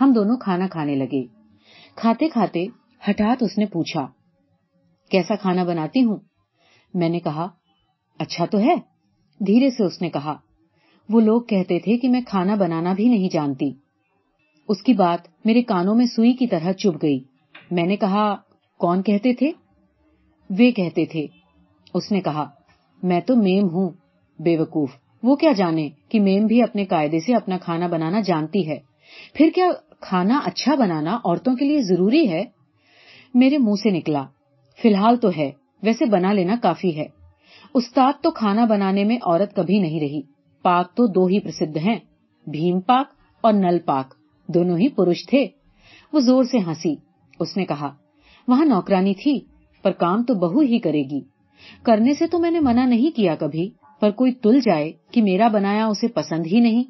[0.00, 1.24] ہم دونوں کھانا کھانے لگے۔
[1.94, 2.66] کھاتے کھاتے
[3.10, 4.06] ہٹات اس نے پوچھا،
[5.10, 6.16] کیسا کھانا بناتی ہوں؟
[6.94, 7.48] میں نے کہا
[8.18, 8.74] اچھا تو ہے۔
[9.46, 10.36] دھیرے سے اس نے کہا،
[11.08, 13.70] وہ لوگ کہتے تھے کہ میں کھانا بنانا بھی نہیں جانتی۔
[14.68, 17.20] اس کی بات میرے کانوں میں سوئی کی طرح چپ گئی۔
[17.70, 18.36] میں نے کہا،
[18.78, 19.50] کون کہتے تھے؟
[20.50, 21.26] وہ کہتے تھے
[21.96, 22.50] اس نے کہا،
[23.02, 23.90] میں تو میم ہوں
[24.38, 24.90] بے وقوف
[25.22, 28.78] وہ کیا جانے کہ میم بھی اپنے قاعدے سے اپنا کھانا بنانا جانتی ہے۔
[29.34, 29.68] پھر کیا
[30.00, 32.44] کھانا اچھا بنانا عورتوں کے لیے ضروری ہے؟
[33.34, 34.24] میرے منہ سے نکلا،
[34.82, 35.50] فی الحال تو ہے،
[35.82, 37.06] ویسے بنا لینا کافی ہے۔
[37.74, 40.20] استاد تو کھانا بنانے میں عورت کبھی نہیں رہی۔
[40.62, 41.98] پاک تو دو ہی پرسدھ ہیں،
[42.46, 43.06] بھیم پاک
[43.40, 44.14] اور نل پاک۔
[44.48, 45.46] دونوں ہی پروش تھے۔
[46.12, 46.94] وہ زور سے ہنسی۔
[47.38, 47.94] اس نے کہا،
[48.48, 49.40] وہاں نوکرانی تھی،
[49.82, 51.35] پر کام تو بہو ہی کرے گی۔
[51.82, 55.48] کرنے سے تو میں نے منع نہیں کیا کبھی، پر کوئی تل جائے کہ میرا
[55.48, 56.84] بنایا اسے پسند ہی نہیں،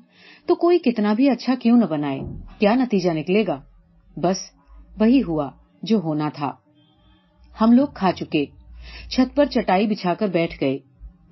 [0.47, 2.21] تو کوئی کتنا بھی اچھا کیوں نہ بنائے،
[2.59, 3.61] کیا نتیجہ نکلے گا؟
[4.17, 4.37] بس
[5.01, 5.51] وہی ہوا
[5.83, 6.53] جو ہونا تھا۔
[7.61, 8.45] ہم لوگ کھا چکے،
[9.11, 10.79] چھت پر چٹائی بچھا کر بیٹھ گئے۔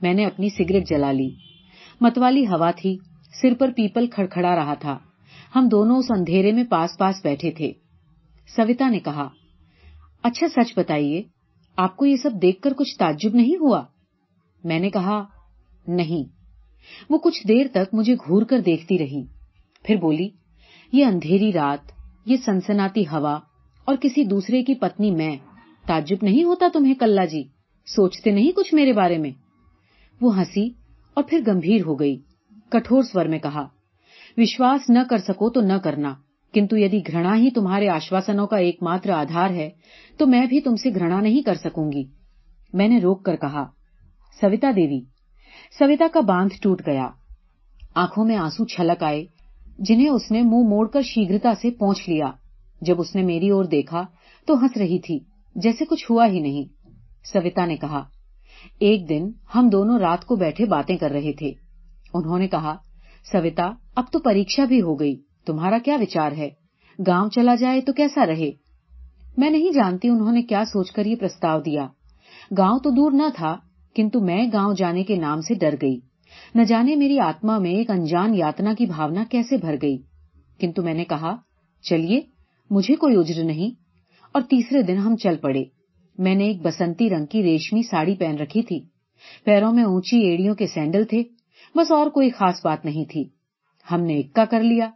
[0.02, 1.30] میں نے اپنی سگریٹ جلا لی۔
[2.00, 2.98] متوالی ہوا تھی،
[3.42, 4.98] سر پر پیپل کھڑکھڑا رہا تھا۔
[5.54, 7.72] ہم دونوں اس اندھیرے میں پاس پاس بیٹھے تھے۔
[8.56, 9.28] سویتا نے کہا
[10.22, 11.22] اچھا سچ بتائیے
[11.76, 13.82] آپ کو یہ سب دیکھ کر کچھ تعجب نہیں ہوا؟
[14.64, 15.24] میں نے کہا،
[15.88, 16.32] نہیں۔
[17.08, 19.24] وہ کچھ دیر تک مجھے گھور کر دیکھتی رہی۔
[19.82, 20.28] پھر بولی،
[20.92, 21.92] یہ اندھیری رات،
[22.26, 23.38] یہ سنسناتی ہوا
[23.84, 25.36] اور کسی دوسرے کی پتنی میں
[25.86, 27.42] تعجب نہیں ہوتا تمہیں کلّا جی؟
[27.86, 29.30] سوچتے نہیں کچھ میرے بارے میں؟
[30.20, 30.70] وہ ہنسی
[31.14, 32.18] اور پھر گمبھیر ہو گئی۔
[32.68, 33.68] کٹور سور میں کہا،
[34.36, 36.14] وشواس نہ کر سکو تو نہ کرنا۔
[36.54, 39.70] کنتو یدی گھرنا ہی تمہارے آشواسنوں کا ایک ماتر آدھار ہے،
[40.18, 42.04] تو میں بھی تم سے گھرنا نہیں کر سکوں گی۔
[42.72, 43.66] میں نے روک کر کہا،
[44.40, 45.00] سویتا دیوی،
[45.78, 47.08] سویتا کا باندھ ٹوٹ گیا۔
[47.94, 49.24] آنکھوں میں آنسو چھلک آئے،
[49.78, 52.30] جنہیں اس نے منہ موڑ کر شیگرتا سے پہنچ لیا۔
[52.80, 54.04] جب اس نے میری اور دیکھا،
[54.46, 55.18] تو ہنس رہی تھی،
[55.54, 56.88] جیسے کچھ ہوا ہی نہیں۔
[57.32, 58.04] سویتا نے کہا،
[58.80, 61.52] ایک دن ہم دونوں رات کو بیٹھے باتیں کر رہے تھے۔
[62.14, 62.76] انہوں نے کہا،
[63.32, 66.50] سویتا، اب تو پریکشا بھی ہو گئی۔ تمہارا کیا وچار ہے؟
[67.06, 68.50] گاؤں چلا جائے تو کیسا رہے؟
[69.36, 71.86] میں نہیں جانتی انہوں نے کیا سوچ کر یہ پرستاؤ دیا۔
[72.58, 73.56] گاؤں تو دور نہ تھا،
[73.94, 76.00] کنتو میں گاؤں جانے کے نام سے ڈر گئی۔
[76.54, 79.98] نہ جانے میری آتما میں ایک انجان یاتنا کی بھاونا کیسے بھر گئی؟
[80.60, 81.36] کنتو میں نے کہا،
[81.82, 82.20] چلیے،
[82.70, 83.70] مجھے کوئی اجر نہیں۔
[84.32, 85.64] اور تیسرے دن ہم چل پڑے۔
[86.18, 88.80] میں نے ایک بسنتی رنگ کی ریشمی ساڑی پہن رکھی تھی۔
[89.44, 91.22] پیروں میں اونچی ایڑیوں کے سینڈل تھے،
[91.74, 93.24] بس اور کوئی خاص بات نہیں تھی۔
[93.90, 94.90] ہم نے اکا کر لیا۔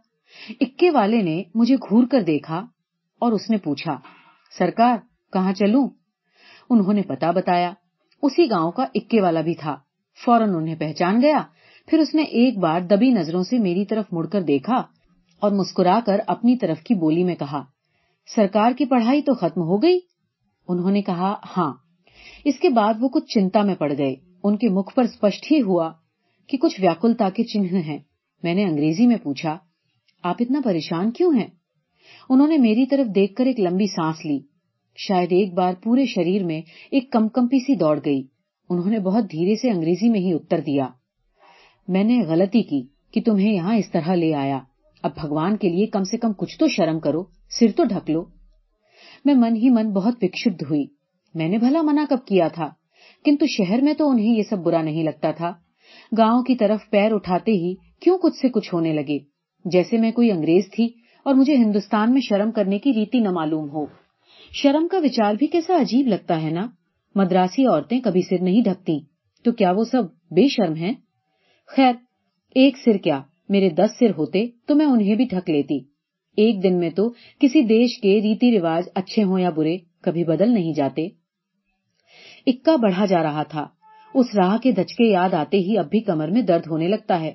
[0.59, 2.65] اکے والے نے مجھے گھور کر دیکھا
[3.19, 3.99] اور اس نے پوچھا،
[4.57, 4.97] سرکار،
[5.33, 5.87] کہاں چلوں؟
[6.69, 7.73] انہوں نے پتا بتایا،
[8.21, 9.77] اسی گاؤں کا اکے والا بھی تھا۔
[10.25, 11.43] فوراً انہیں پہچان گیا۔
[11.87, 14.83] پھر اس نے ایک بار دبی نظروں سے میری طرف مڑ کر دیکھا
[15.39, 17.63] اور مسکرا کر اپنی طرف کی بولی میں کہا،
[18.35, 19.99] سرکار کی پڑھائی تو ختم ہو گئی؟
[20.67, 21.73] انہوں نے کہا ہاں۔
[22.45, 25.61] اس کے بعد وہ کچھ چنتا میں پڑ گئے۔ ان کے مکھ پر اسپشٹ ہی
[25.61, 25.91] ہوا
[26.47, 27.97] کہ کچھ ویاکلتا کے چنہ ہیں۔
[28.43, 29.57] میں نے انگریزی میں پوچھا
[30.23, 31.47] آپ اتنا پریشان کیوں ہیں؟
[32.29, 34.39] انہوں نے میری طرف دیکھ کر ایک لمبی سانس لی۔
[34.97, 38.23] شاید ایک بار پورے شریر میں ایک کم کمپی سی دوڑ گئی۔
[38.69, 40.87] انہوں نے بہت دھیرے سے انگریزی میں ہی اتر دیا۔
[41.87, 44.59] میں نے غلطی کی کہ تمہیں یہاں اس طرح لے آیا۔
[45.03, 47.23] اب بھگوان کے لیے کم سے کم کچھ تو شرم کرو،
[47.59, 48.25] سر تو ڈھک لو۔
[49.25, 50.85] میں من ہی من بہت وکشبد ہوئی۔
[51.33, 52.69] میں نے بھلا منع کب کیا تھا؟
[53.25, 55.51] کنتو شہر میں تو انہیں یہ سب برا نہیں لگتا تھا۔
[56.17, 59.28] گاؤں کی طرف پیر اٹھاتے ہی کیوں کچھ سے کچھ ہونے لگے؟
[59.65, 60.89] جیسے میں کوئی انگریز تھی
[61.23, 63.85] اور مجھے ہندوستان میں شرم کرنے کی ریتی نہ معلوم ہو۔
[64.51, 66.67] شرم کا وچار بھی کیسا عجیب لگتا ہے نا؟
[67.15, 68.99] مدراسی عورتیں کبھی سر نہیں ڈھکتی،
[69.43, 70.93] تو کیا وہ سب بے شرم ہیں؟
[71.67, 71.93] خیر،
[72.55, 75.79] ایک سر کیا، میرے دس سر ہوتے تو میں انہیں بھی ڈھک لیتی۔
[76.37, 80.53] ایک دن میں تو کسی دیش کے ریتی رواج اچھے ہوں یا برے کبھی بدل
[80.53, 81.07] نہیں جاتے۔
[82.47, 83.67] اکا بڑھا جا رہا تھا۔
[84.13, 87.31] اس راہ کے دھچکے یاد آتے ہی اب بھی کمر میں درد ہونے لگتا ہے۔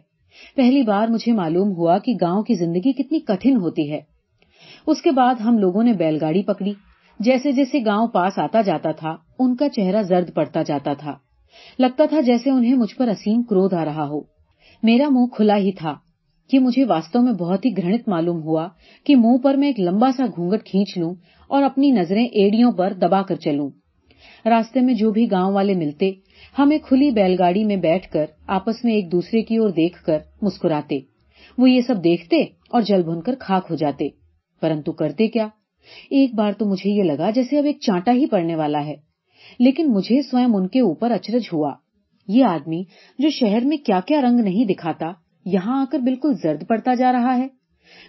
[0.56, 4.00] پہلی بار مجھے معلوم ہوا کہ گاؤں کی زندگی کتنی کٹھن ہوتی ہے۔
[4.86, 6.72] اس کے بعد ہم لوگوں نے بیل گاڑی پکڑی۔
[7.20, 11.16] جیسے جیسے گاؤں پاس آتا جاتا تھا، ان کا چہرہ زرد پڑتا جاتا تھا۔
[11.78, 14.20] لگتا تھا جیسے انہیں مجھ پر اسیم کرود آ رہا ہو۔
[14.82, 15.94] میرا منہ کھلا ہی تھا
[16.50, 18.68] کہ مجھے واستو میں بہت ہی گھنت معلوم ہوا
[19.04, 21.14] کہ منہ پر میں ایک لمبا سا گھونگٹ کھینچ لوں
[21.48, 23.70] اور اپنی نظریں ایڑیوں پر دبا کر چلوں۔
[24.50, 26.12] راستے میں جو بھی گاؤں والے ملتے،
[26.58, 30.18] ہمیں کھلی بیل گاڑی میں بیٹھ کر آپس میں ایک دوسرے کی اور دیکھ کر
[30.42, 30.98] مسکراتے۔
[31.58, 32.36] وہ یہ سب دیکھتے
[32.70, 34.08] اور جل بھن کر خاک ہو جاتے۔
[34.60, 35.48] پرنتو کرتے کیا؟
[36.10, 38.94] ایک بار تو مجھے یہ لگا جیسے اب ایک چانٹا ہی پڑنے والا ہے۔
[39.58, 41.74] لیکن مجھے سوئم ان کے اوپر اچرج ہوا۔
[42.28, 42.82] یہ آدمی
[43.18, 45.12] جو شہر میں کیا کیا رنگ نہیں دکھاتا،
[45.44, 47.46] یہاں آ کر بالکل زرد پڑتا جا رہا ہے۔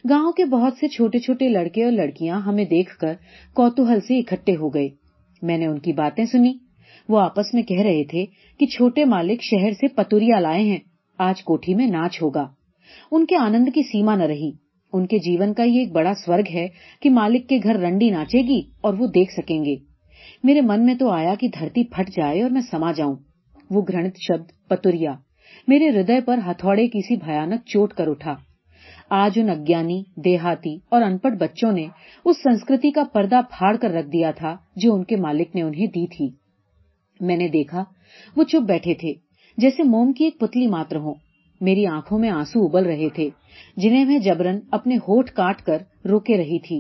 [0.09, 3.13] گاؤں کے بہت سے چھوٹے چھوٹے لڑکے اور لڑکیاں ہمیں دیکھ کر
[3.53, 5.04] کوتوہل سے اکٹھے ہو گئے۔
[5.45, 6.53] میں نے ان کی باتیں سنی۔
[7.09, 8.25] وہ آپس میں کہہ رہے تھے
[8.59, 10.77] کہ چھوٹے مالک شہر سے پتوریا لائے ہیں،
[11.17, 12.47] آج کوٹھی میں ناچ ہوگا۔
[13.11, 14.51] ان کے آنند کی سیما نہ رہی۔
[14.93, 16.67] ان کے جیون کا یہ ایک بڑا سورگ ہے
[17.01, 19.75] کہ مالک کے گھر رنڈی ناچے گی اور وہ دیکھ سکیں گے۔
[20.43, 23.15] میرے من میں تو آیا کہ دھرتی پھٹ جائے اور میں سما جاؤں۔
[23.69, 25.13] وہ گھرت شبد پتوریا
[25.67, 28.35] میرے ہردے پر ہتھوڑے کسی بھیانک چوٹ کر اٹھا۔
[29.09, 31.87] آج ان اگیانی، دیہاتی اور ان پڑھ بچوں نے
[32.25, 35.87] اس سنسکرتی کا پردہ پھاڑ کر رکھ دیا تھا جو ان کے مالک نے انہیں
[35.87, 36.29] دی تھی۔
[37.19, 37.83] میں نے دیکھا،
[38.35, 39.13] وہ چپ بیٹھے تھے،
[39.57, 41.13] جیسے موم کی ایک پتلی ماتر ہو
[41.61, 43.29] میری آنکھوں میں آنسو ابل رہے تھے،
[43.77, 45.77] جنہیں میں جبرن اپنے ہوٹ کاٹ کر
[46.07, 46.79] روکے رہی تھی۔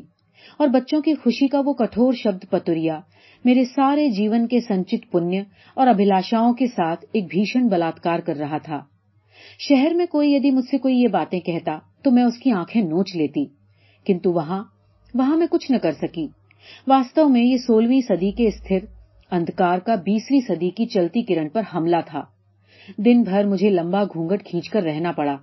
[0.59, 2.99] اور بچوں کی خوشی کا وہ کٹور شبد پتوریا،
[3.45, 5.41] میرے سارے جیون کے سنچت پنیہ
[5.73, 8.81] اور ابھیلاشاؤں کے ساتھ ایک بھیشن بلاکار کر رہا تھا۔
[9.59, 12.81] شہر میں کوئی یدی مجھ سے کوئی یہ باتیں کہتا تو میں اس کی آنکھیں
[12.81, 13.45] نوچ لیتی،
[14.05, 14.63] کنتو وہاں
[15.13, 16.27] وہاں میں کچھ نہ کر سکی۔
[16.87, 18.77] واستو میں یہ سولہویں صدی کے استھر،
[19.31, 22.21] اندھکار کا بیسویں صدی کی چلتی کرن پر حملہ تھا۔
[22.97, 25.37] دن بھر مجھے لمبا گھونگٹ کھینچ کر رہنا پڑا۔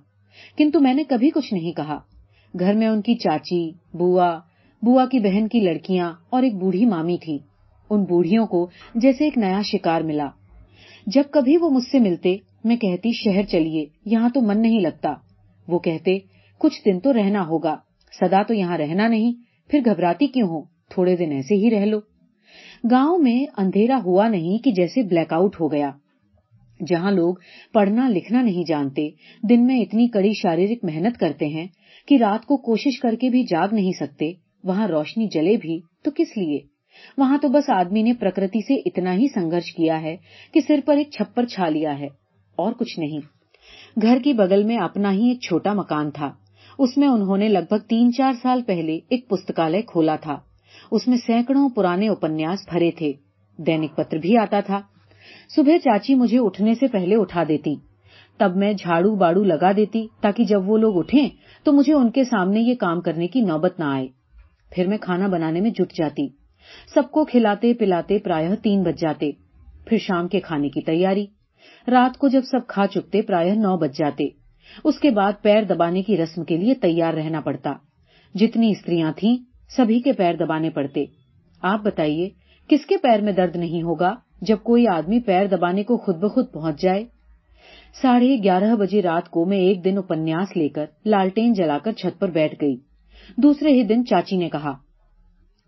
[0.57, 1.99] کنتو میں نے کبھی کچھ نہیں کہا۔
[2.59, 4.39] گھر میں ان کی چاچی، بوا
[4.81, 7.37] بوا کی بہن کی لڑکیاں اور ایک بوڑھی مامی تھی۔
[7.89, 10.29] ان بوڑھیوں کو جیسے ایک نیا شکار ملا۔
[11.07, 15.13] جب کبھی وہ مجھ سے ملتے، میں کہتی، شہر چلیے، یہاں تو من نہیں لگتا۔
[15.67, 16.19] وہ کہتے
[16.59, 17.75] کچھ دن تو رہنا ہوگا۔
[18.19, 19.33] سدا تو یہاں رہنا نہیں،
[19.69, 21.99] پھر گھبراتی کیوں ہو؟ تھوڑے دن ایسے ہی رہ لو۔
[22.91, 25.91] گاؤں میں اندھیرا ہوا نہیں کہ جیسے بلیک آؤٹ ہو گیا۔
[26.87, 27.35] جہاں لوگ
[27.73, 29.09] پڑھنا لکھنا نہیں جانتے،
[29.49, 31.67] دن میں اتنی کڑی شاریرک محنت کرتے ہیں
[32.07, 34.31] کہ رات کو کوشش کر کے بھی جاگ نہیں سکتے۔
[34.63, 36.59] وہاں روشنی جلے بھی تو کس لیے؟
[37.17, 40.17] وہاں تو بس آدمی نے پرکرتی سے اتنا ہی سنگرش کیا ہے
[40.53, 42.07] کہ سر پر ایک چھپر چھا لیا ہے
[42.55, 43.19] اور کچھ نہیں۔
[44.01, 46.31] گھر کی بغل میں اپنا ہی ایک چھوٹا مکان تھا۔
[46.77, 50.37] اس میں انہوں نے لگ بھگ تین چار سال پہلے ایک پستکالیہ کھولا تھا۔
[50.91, 53.13] اس میں سینکڑوں پرانے اپنیاس بھرے تھے۔
[53.57, 54.81] دینک پتر بھی آتا تھا۔
[55.55, 57.75] صبح چاچی مجھے اٹھنے سے پہلے اٹھا دیتی۔
[58.37, 61.29] تب میں جھاڑو باڑو لگا دیتی تاکہ جب وہ لوگ اٹھیں
[61.63, 64.07] تو مجھے ان کے سامنے یہ کام کرنے کی نوبت نہ آئے۔
[64.71, 66.27] پھر میں کھانا بنانے میں جٹ جاتی۔
[66.93, 69.31] سب کو کھلاتے پلاتے پرایہ تین بج جاتے۔
[69.85, 71.25] پھر شام کے کھانے کی تیاری۔
[71.87, 74.42] رات کو جب سب کھا چکتے پرایہ نو بج جاتے۔
[74.83, 77.73] اس کے بعد پیر دبانے کی رسم کے لیے تیار رہنا پڑتا۔
[78.35, 79.37] جتنی استریاں تھیں،
[79.77, 81.05] سبھی کے پیر دبانے پڑتے۔
[81.61, 82.29] آپ بتائیے،
[82.67, 86.45] کس کے پیر میں درد نہیں ہوگا جب کوئی آدمی پیر دبانے کو خود بخود
[86.53, 87.05] پہنچ جائے؟
[88.01, 92.19] ساڑھے گیارہ بجے رات کو میں ایک دن اپنیاس لے کر لالٹین جلا کر چھت
[92.19, 92.75] پر بیٹھ گئی۔
[93.37, 94.73] دوسرے ہی دن چاچی نے کہا،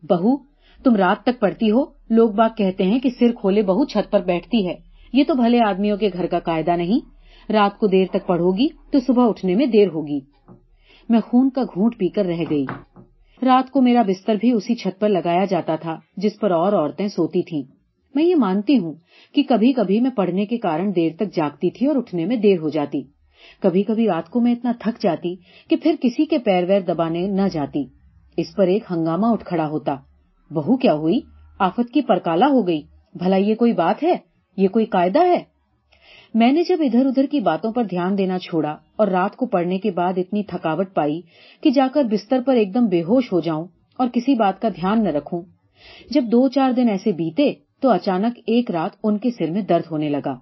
[0.04, 0.38] بہو،
[0.84, 4.20] تم رات تک پڑتی ہو؟ لوگ باغ کہتے ہیں کہ سر کھولے بہو چھت پر
[4.20, 4.76] بیٹھتی ہے۔
[5.14, 7.15] یہ تو بھلے آدمیوں کے گھر کا قاعدہ نہیں۔
[7.50, 10.20] رات کو دیر تک پڑھو گی تو صبح اٹھنے میں دیر ہوگی۔
[11.10, 12.66] میں خون کا گھونٹ پی کر رہ گئی۔
[13.42, 17.08] رات کو میرا بستر بھی اسی چھت پر لگایا جاتا تھا جس پر اور عورتیں
[17.08, 17.64] سوتی تھیں۔
[18.16, 18.94] میں یہ مانتی ہوں
[19.36, 22.60] کہ کبھی کبھی میں پڑھنے کے کارن دیر تک جاگتی تھی اور اٹھنے میں دیر
[22.60, 23.02] ہو جاتی۔
[23.62, 25.36] کبھی کبھی رات کو میں اتنا تھک جاتی
[25.70, 27.84] کہ پھر کسی کے پیر ویر دبانے نہ جاتی۔
[28.38, 29.96] اس پر ایک ہنگامہ اٹھ کھڑا ہوتا۔
[30.52, 31.20] بہو کیا ہوئی؟
[31.60, 32.82] آفت کی پرکالا ہو گئی۔
[33.16, 34.16] بھلا یہ کوئی بات ہے؟
[34.58, 35.55] یہ کوئی قاعدہ ہے؟
[36.38, 39.80] میں نے جب ادھر ادھر کی باتوں پر دھیان دینا چھوڑا اور رات کو پڑھنے
[39.80, 41.22] کے بعد اتنی تھکاوٹ پائی
[41.62, 43.68] کہ جا کر بستر پر ایک دم بے ہوش ہو جاؤں
[43.98, 45.42] اور کسی بات کا دھیان نہ رکھوں۔
[46.10, 49.92] جب دو چار دن ایسے بیتے تو اچانک ایک رات ان کے سر میں درد
[49.92, 50.36] ہونے لگا۔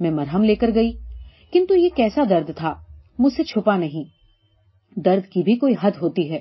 [0.00, 0.92] میں مرہم لے کر گئی۔
[1.52, 2.74] کنتو یہ کیسا درد تھا؟
[3.18, 4.04] مجھ سے چھپا نہیں۔
[5.00, 6.38] درد کی بھی کوئی حد ہوتی ہے۔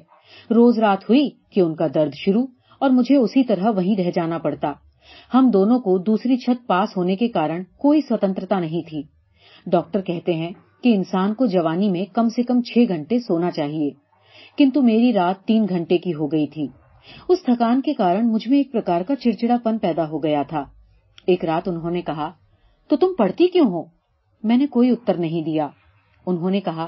[0.50, 2.46] روز رات ہوئی کہ ان کا درد شروع
[2.80, 4.74] اور مجھے اسی طرح وہیں رہ جانا پڑتا۔
[5.34, 9.02] ہم دونوں کو دوسری چھت پاس ہونے کے کارن کوئی سوتنترتا نہیں تھی۔
[9.66, 10.52] ڈاکٹر کہتے ہیں
[10.84, 13.90] کہ انسان کو جوانی میں کم سے کم چھ گھنٹے سونا چاہیے۔
[14.58, 16.68] کنتو میری رات تین گھنٹے کی ہو گئی تھی۔
[17.30, 20.64] اس تھکان کے کارن مجھ میں ایک پرکار کا چڑچڑا پن پیدا ہو گیا تھا۔
[21.26, 22.32] ایک رات انہوں نے کہا،
[22.88, 23.84] تو تم پڑھتی کیوں ہو؟
[24.44, 25.68] میں نے کوئی اتر نہیں دیا۔
[26.26, 26.88] انہوں نے کہا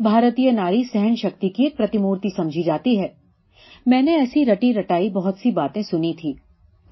[0.00, 3.08] بھارتی ناری سہن شکتی کی ایک پرتیمورتی سمجھی جاتی ہے۔
[3.86, 6.32] میں نے ایسی رٹی رٹائی بہت سی باتیں سنی تھی۔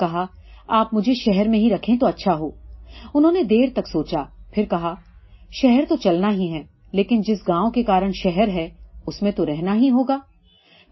[0.01, 0.27] کہا
[0.69, 2.51] آپ مجھے شہر میں ہی رکھیں تو اچھا ہو۔
[3.15, 4.23] انہوں نے دیر تک سوچا،
[4.55, 4.95] پھر کہا،
[5.51, 8.69] شہر تو چلنا ہی ہے، لیکن جس گاؤں کے کارن شہر ہے،
[9.07, 10.19] اس میں تو رہنا ہی ہوگا۔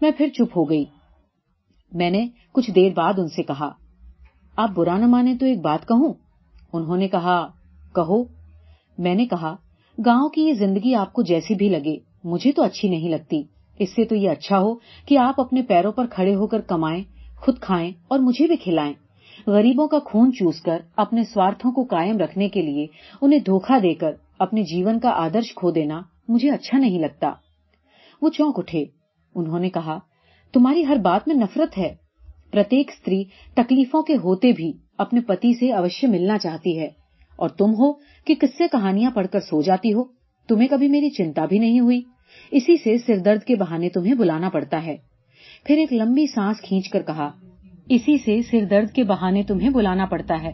[0.01, 0.85] میں پھر چپ ہو گئی۔
[1.93, 3.69] میں نے کچھ دیر بعد ان سے کہا،
[4.55, 6.13] آپ برا نہ مانے تو ایک بات کہوں؟
[6.73, 7.47] انہوں نے کہا،
[7.95, 8.23] کہو۔
[8.97, 9.55] میں نے کہا،
[10.05, 13.43] گاؤں کی یہ زندگی آپ کو جیسی بھی لگے، مجھے تو اچھی نہیں لگتی۔
[13.79, 17.03] اس سے تو یہ اچھا ہو کہ آپ اپنے پیروں پر کھڑے ہو کر کمائیں،
[17.37, 18.93] خود کھائیں اور مجھے بھی کھلائیں۔
[19.47, 22.87] غریبوں کا خون چوس کر اپنے سوارتھوں کو قائم رکھنے کے لیے
[23.21, 27.31] انہیں دھوکہ دے کر اپنے جیون کا آدرش کھو دینا مجھے اچھا نہیں لگتا۔
[28.21, 28.85] وہ چونک اٹھے۔
[29.35, 29.99] انہوں نے کہا،
[30.53, 31.95] تمہاری ہر بات میں نفرت ہے۔
[32.51, 33.23] پرتیک استری
[33.53, 36.87] تکلیفوں کے ہوتے بھی اپنے پتی سے اوشیہ ملنا چاہتی ہے۔
[37.35, 37.93] اور تم ہو
[38.25, 40.03] کہ کس سے کہانیاں پڑھ کر سو جاتی ہو۔
[40.47, 42.01] تمہیں کبھی میری چنتا بھی نہیں ہوئی۔
[42.51, 44.97] اسی سے سر درد کے بہانے تمہیں بلانا پڑتا ہے۔
[45.65, 47.31] پھر ایک لمبی سانس کھینچ کر کہا
[47.93, 50.51] اسی سے سر درد کے بہانے تمہیں بلانا پڑتا ہے۔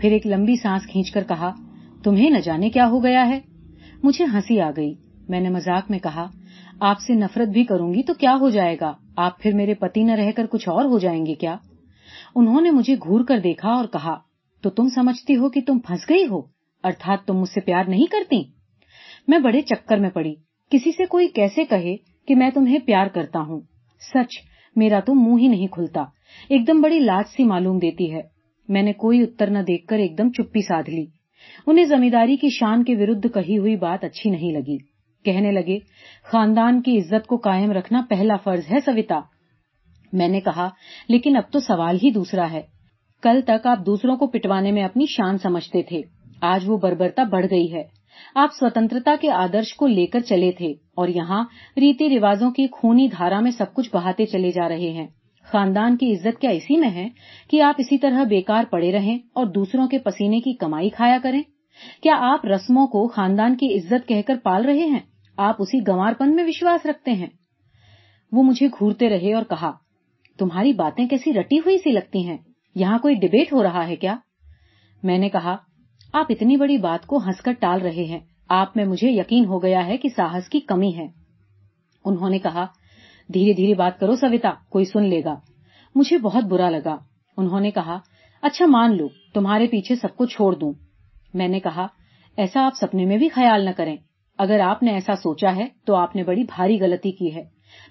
[0.00, 1.54] پھر ایک لمبی سانس کھینچ کر کہا،
[2.04, 3.40] تمہیں نہ جانے کیا ہو گیا ہے؟
[4.02, 4.94] مجھے ہنسی آ گئی۔
[5.28, 6.26] میں نے مذاق میں کہا،
[6.80, 10.02] آپ سے نفرت بھی کروں گی تو کیا ہو جائے گا؟ آپ پھر میرے پتی
[10.02, 11.56] نہ رہ کر کچھ اور ہو جائیں گے کیا؟
[12.34, 14.18] انہوں نے مجھے گور کر دیکھا اور کہا،
[14.62, 16.42] تو تم سمجھتی ہو کہ تم پھنس گئی ہو؟
[16.84, 18.42] ارتھات تم مجھ سے پیار نہیں کرتی؟
[19.28, 20.34] میں بڑے چکر میں پڑی۔
[20.70, 21.96] کسی سے کوئی کیسے کہے
[22.28, 23.60] کہ میں تمہیں پیار کرتا ہوں؟
[24.14, 26.00] سچ میرا تو منہ ہی نہیں کھلتا۔
[26.48, 28.22] ایک دم بڑی لاج سی معلوم دیتی ہے۔
[28.68, 31.06] میں نے کوئی اتر نہ دیکھ کر ایک دم چپی سادھ لی۔
[31.66, 34.78] انہیں زمینداری کی شان کے ورد کہی ہوئی بات اچھی نہیں لگی۔
[35.24, 35.78] کہنے لگے،
[36.24, 39.20] خاندان کی عزت کو قائم رکھنا پہلا فرض ہے سویتا۔
[40.12, 40.68] میں نے کہا،
[41.08, 42.62] لیکن اب تو سوال ہی دوسرا ہے۔
[43.22, 46.00] کل تک آپ دوسروں کو پٹوانے میں اپنی شان سمجھتے تھے۔
[46.40, 47.97] آج وہ بربرتا بڑھ گئی ہے۔
[48.34, 51.44] آپ سوتنترتا کے آدرش کو لے کر چلے تھے اور یہاں
[51.76, 55.06] ریتی رواجوں کی خونی دھارا میں سب کچھ بہاتے چلے جا رہے ہیں۔
[55.42, 57.08] خاندان کی عزت کیا اسی میں ہے
[57.50, 61.42] کہ آپ اسی طرح بیکار پڑے رہیں اور دوسروں کے پسینے کی کمائی کھایا کریں؟
[62.02, 64.98] کیا آپ رسموں کو خاندان کی عزت کہہ کر پال رہے ہیں؟
[65.36, 67.26] آپ اسی گوار پن میں وشواس رکھتے ہیں۔
[68.32, 69.72] وہ مجھے گھورتے رہے اور کہا،
[70.38, 72.36] تمہاری باتیں کیسی رٹی ہوئی سی لگتی ہیں؟
[72.74, 74.16] یہاں کوئی ڈبیٹ ہو رہا ہے کیا؟
[75.02, 75.56] میں نے کہا
[76.12, 79.62] آپ اتنی بڑی بات کو ہنس کر ٹال رہے ہیں۔ آپ میں مجھے یقین ہو
[79.62, 81.06] گیا ہے کہ ساہس کی کمی ہے۔
[82.04, 82.66] انہوں نے کہا،
[83.34, 85.34] دھیرے دھیرے بات کرو سویتا، کوئی سن لے گا۔
[85.94, 86.96] مجھے بہت برا لگا۔
[87.36, 87.98] انہوں نے کہا
[88.42, 90.72] اچھا مان لو، تمہارے پیچھے سب کو چھوڑ دوں۔
[91.34, 91.86] میں نے کہا،
[92.36, 93.96] ایسا آپ سپنے میں بھی خیال نہ کریں۔
[94.38, 97.44] اگر آپ نے ایسا سوچا ہے تو آپ نے بڑی بھاری غلطی کی ہے۔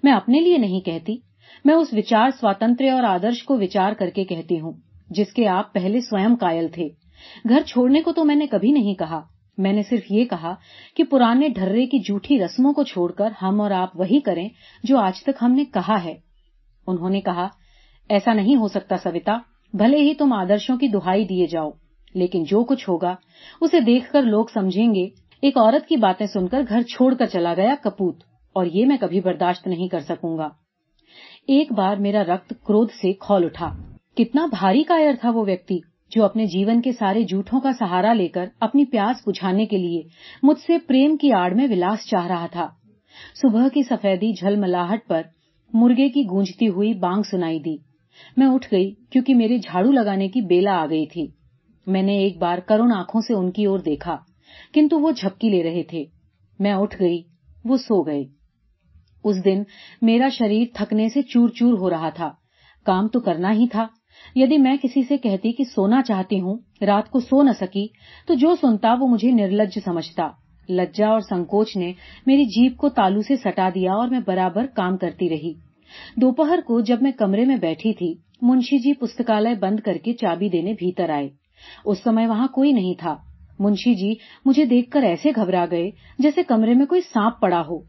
[0.04, 1.18] میں اپنے لیے نہیں کہتی،
[1.66, 4.72] میں اس وچار سوتنتر اور آدرش کو وچار کر کے کہتی ہوں،
[5.10, 6.90] جس کے آپ پہلے سوئم قائل تھے۔
[7.50, 9.22] گھر چھوڑنے کو تو میں نے کبھی نہیں کہا۔
[9.58, 10.56] میں نے صرف یہ کہا
[10.96, 14.50] کہ پرانے ڈھرے کی جھوٹی رسموں کو چھوڑ کر ہم اور آپ وہی کریں
[14.84, 16.14] جو آج تک ہم نے کہا ہے۔
[16.88, 17.48] انہوں نے کہا،
[18.10, 19.38] ایسا نہیں ہو سکتا سویتا،
[19.74, 21.72] بھلے ہی تم آدرشوں کی دہائی دیے جاؤ۔
[22.14, 23.16] لیکن جو کچھ ہوگا،
[23.62, 25.08] اسے دیکھ کر لوگ سمجھیں گے۔
[25.42, 28.98] ایک عورت کی باتیں سن کر گھر چھوڑ کر چلا گیا کپوت، اور یہ میں
[28.98, 30.50] کبھی برداشت نہیں کر سکوں گا۔
[31.48, 33.76] ایک بار میرا رکت کرودھ سے کھول اٹھا۔
[34.18, 35.80] کتنا بھاری کائر تھا وہ ویکتی۔
[36.10, 40.02] جو اپنے جیون کے سارے جھوٹوں کا سہارا لے کر اپنی پیاس بجھانے کے لیے
[40.44, 42.68] مجھ سے پریم کی آڑ میں ولاس چاہ رہا تھا۔
[43.42, 45.22] صبح کی سفیدی جھل ملاحٹ پر
[45.74, 47.78] مرغے کی گونجتی ہوئی بانگ سنائی دی۔
[48.38, 51.28] میں اٹھ گئی کیونکہ میرے جھاڑو لگانے کی بیلا آ گئی تھی۔
[51.88, 54.18] میں نے ایک بار کرون آنکھوں سے ان کی اور دیکھا،
[54.74, 56.06] کنتو وہ جھپکی لے رہے تھے۔
[56.60, 57.22] میں اٹھ گئی،
[57.66, 58.24] وہ سو گئے۔
[59.24, 59.64] اس دن
[60.02, 62.32] میرا شریر تھکنے سے چور چور ہو رہا تھا۔
[62.86, 63.88] کام تو کرنا ہی تھا
[64.36, 67.88] یدی میں کسی سے کہتی کہ سونا چاہتی ہوں، رات کو سو نہ سکی،
[68.28, 70.30] تو جو سنتا وہ مجھے نرلج سمجھتا۔
[70.70, 71.94] لجا اور سنکوچ نے
[72.26, 75.54] میری جیپ کو تالو سے سٹا دیا اور میں برابر کام کرتی رہی۔
[76.16, 80.50] دوپہر کو جب میں کمرے میں بیٹھی تھی، منشی جی پستکالے بند کر کے چابی
[80.50, 81.30] دینے بھیتر آئے۔
[81.86, 83.16] اس سمے وہاں کوئی نہیں تھا۔
[83.60, 84.14] منشی جی
[84.46, 87.80] مجھے دیکھ کر ایسے گھبرا گئے جیسے کمرے میں کوئی سانپ پڑا ہو۔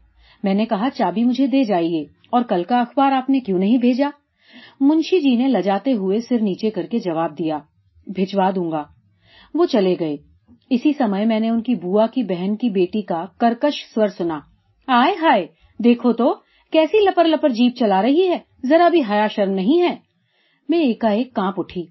[0.43, 3.77] میں نے کہا، چابی مجھے دے جائیے، اور کل کا اخبار آپ نے کیوں نہیں
[3.77, 4.09] بھیجا؟
[4.79, 7.57] منشی جی نے لجاتے ہوئے سر نیچے کر کے جواب دیا،
[8.07, 8.83] بھجوا دوں گا۔
[9.53, 10.17] وہ چلے گئے۔
[10.69, 14.39] اسی سمے میں نے ان کی بوا کی بہن کی بیٹی کا کرکش سور سنا۔
[14.87, 15.47] آئے ہائے،
[15.83, 16.33] دیکھو تو،
[16.71, 19.95] کیسی لپر لپر جیپ چلا رہی ہے۔ ذرا بھی حیا شرم نہیں ہے۔
[20.69, 21.85] میں ایک کانپ اٹھی۔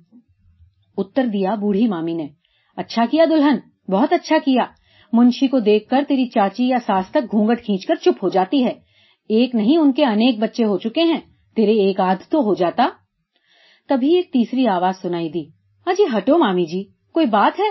[0.97, 2.29] اتر دیا بوڑھی مامی نے۔
[2.77, 3.57] اچھا کیا دلہن؟
[3.93, 4.65] بہت اچھا کیا۔
[5.13, 8.65] منشی کو دیکھ کر تیری چاچی یا ساس تک گھونگٹ کھینچ کر چپ ہو جاتی
[8.65, 8.73] ہے۔
[9.29, 11.21] ایک نہیں، ان کے انیک بچے ہو چکے ہیں۔
[11.59, 12.89] تیرے ایک آدھ تو ہو جاتا؟
[13.89, 15.45] تبھی ایک تیسری آواز سنائی دی۔
[15.87, 17.69] اجی ہٹو مامی جی کوئی بات ہے؟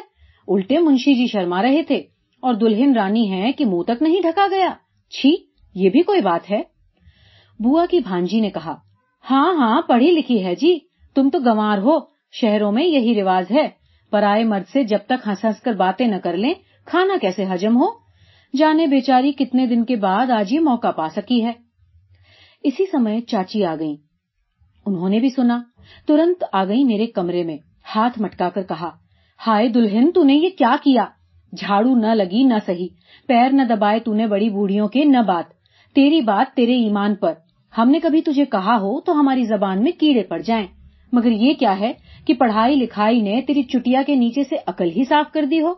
[0.47, 1.95] الٹے منشی جی شرما رہے تھے
[2.43, 4.73] اور دلہن رانی ہے کہ منہ تک نہیں ڈھکا گیا۔
[5.09, 5.35] چھی،
[5.75, 6.61] یہ بھی کوئی بات ہے؟
[7.59, 8.75] بوا کی بھانجی نے کہا
[9.31, 10.79] ہاں ہاں پڑھی لکھی ہے جی۔
[11.15, 11.99] تم تو گوار ہو،
[12.31, 13.69] شہروں میں یہی رواج ہے۔
[14.11, 16.53] پرائے مرد سے جب تک ہنس ہنس کر باتیں نہ کر لیں،
[16.85, 17.85] کھانا کیسے ہجم ہو؟
[18.57, 21.66] جانے بیچاری کتنے دن کے بعد آج یہ موقع پا سکی ہے۔
[22.67, 23.95] اسی سمے چاچی آ گئی
[24.85, 25.61] انہوں نے بھی سنا،
[26.07, 27.57] ترنت آ گئی میرے کمرے میں،
[27.95, 28.89] ہاتھ مٹکا کر کہا،
[29.47, 31.05] ہائے دلہن، تو نے یہ کیا کیا؟
[31.57, 32.87] جھاڑو نہ لگی، نہ سہی،
[33.27, 35.45] پیر نہ دبائے تو نے بڑی بوڑھیوں کے نہ بات۔
[35.95, 37.33] تیری بات تیرے ایمان پر۔
[37.77, 40.67] ہم نے کبھی تجھے کہا ہو تو ہماری زبان میں کیڑے پڑ جائیں۔
[41.11, 41.93] مگر یہ کیا ہے
[42.27, 45.73] کہ پڑھائی لکھائی نے تیری چٹیا کے نیچے سے عقل ہی صاف کر دی ہو؟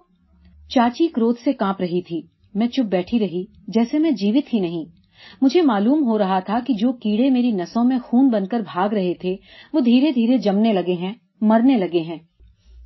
[0.70, 2.22] چاچی کروت سے کانپ رہی تھی۔
[2.54, 4.99] میں چپ بیٹھی رہی، جیسے میں جیوت ہی نہیں۔
[5.42, 8.90] مجھے معلوم ہو رہا تھا کہ جو کیڑے میری نسوں میں خون بن کر بھاگ
[8.90, 9.36] رہے تھے،
[9.74, 12.18] وہ دھیرے دھیرے جمنے لگے ہیں، مرنے لگے ہیں۔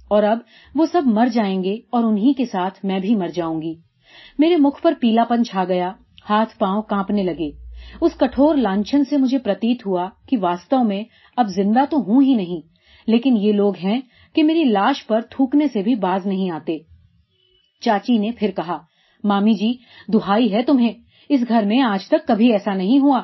[0.09, 0.37] اور اب
[0.75, 3.75] وہ سب مر جائیں گے اور انہی کے ساتھ میں بھی مر جاؤں گی۔
[4.39, 5.91] میرے مکھ پر پیلا پن چھا گیا،
[6.29, 7.51] ہاتھ پاؤں کانپنے لگے۔
[8.01, 11.03] اس کٹور لانچن سے مجھے پرتیت ہوا کہ واستو میں
[11.37, 12.67] اب زندہ تو ہوں ہی نہیں،
[13.07, 14.01] لیکن یہ لوگ ہیں
[14.35, 16.77] کہ میری لاش پر تھوکنے سے بھی باز نہیں آتے۔
[17.81, 18.77] چاچی نے پھر کہا،
[19.23, 19.73] مامی جی
[20.13, 20.93] دہائی ہے تمہیں؟
[21.29, 23.21] اس گھر میں آج تک کبھی ایسا نہیں ہوا۔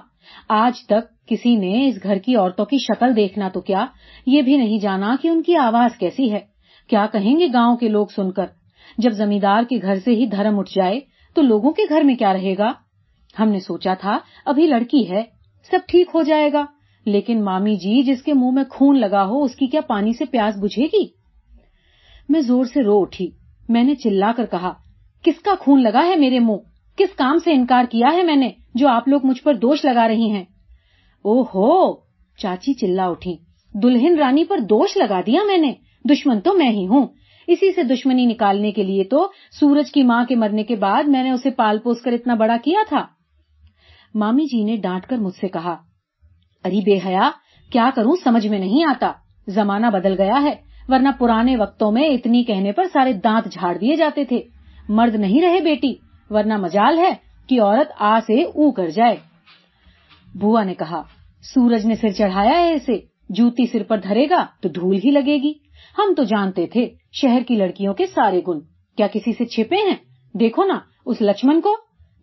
[0.50, 3.86] آج تک کسی نے اس گھر کی عورتوں کی شکل دیکھنا تو کیا؟
[4.26, 6.40] یہ بھی نہیں جانا کہ ان کی آواز کیسی ہے۔
[6.88, 8.46] کیا کہیں گے گاؤں کے لوگ سن کر؟
[8.98, 11.00] جب زمیندار کے گھر سے ہی دھرم اٹھ جائے
[11.36, 12.72] تو لوگوں کے گھر میں کیا رہے گا؟
[13.40, 15.24] ہم نے سوچا تھا، ابھی لڑکی ہے،
[15.72, 16.66] سب ٹھیک ہو جائے گا۔
[17.06, 20.26] لیکن مامی جی جس کے منہ میں خون لگا ہو، اس کی کیا پانی سے
[20.26, 21.06] پیاس بجھے گی؟
[22.30, 23.32] میں زور سے رو اٹھی۔
[23.70, 24.74] میں نے چلا کر کہا،
[25.24, 26.69] کس کا خون لگا ہے میرے منہ؟
[27.00, 30.08] کس کام سے انکار کیا ہے میں نے جو آپ لوگ مجھ پر دوش لگا
[30.08, 30.46] رہی ہیں؟
[31.22, 31.96] او ہو
[32.38, 33.38] چاچی چلا اٹھی۔
[33.74, 35.74] دلہن رانی پر دوش لگا دیا میں نے۔
[36.10, 37.08] دشمن تو میں ہی ہوں۔
[37.48, 41.24] اسی سے دشمنی نکالنے کے لیے تو سورج کی ماں کے مرنے کے بعد میں
[41.24, 43.06] نے اسے پال پوس کر اتنا بڑا کیا تھا۔
[44.16, 45.76] مامی جی نے ڈانٹ کر مجھ سے کہا
[46.64, 47.32] اری بے حیا،
[47.72, 49.12] کیا کروں سمجھ میں نہیں آتا۔
[49.48, 50.56] زمانہ بدل گیا ہے،
[50.88, 54.42] ورنہ پرانے وقتوں میں اتنی کہنے پر سارے دانت جھاڑ دیے جاتے تھے۔
[54.90, 57.10] مرد نہیں رہے بیٹی۔ ورنہ مجال ہے
[57.48, 59.16] کہ عورت آ سے او کر جائے۔
[60.40, 61.04] بوا نے کہا،
[61.42, 63.00] سورج نے سر چڑھایا ہے اسے،
[63.30, 65.54] جوتی سر پر دھرے گا تو دھول ہی لگے گی۔
[65.98, 68.60] ہم تو جانتے تھے شہر کی لڑکیوں کے سارے گن۔
[68.98, 69.96] کیا کسی سے چھپے ہیں؟
[70.38, 71.76] دیکھو نا، اس لچمن کو۔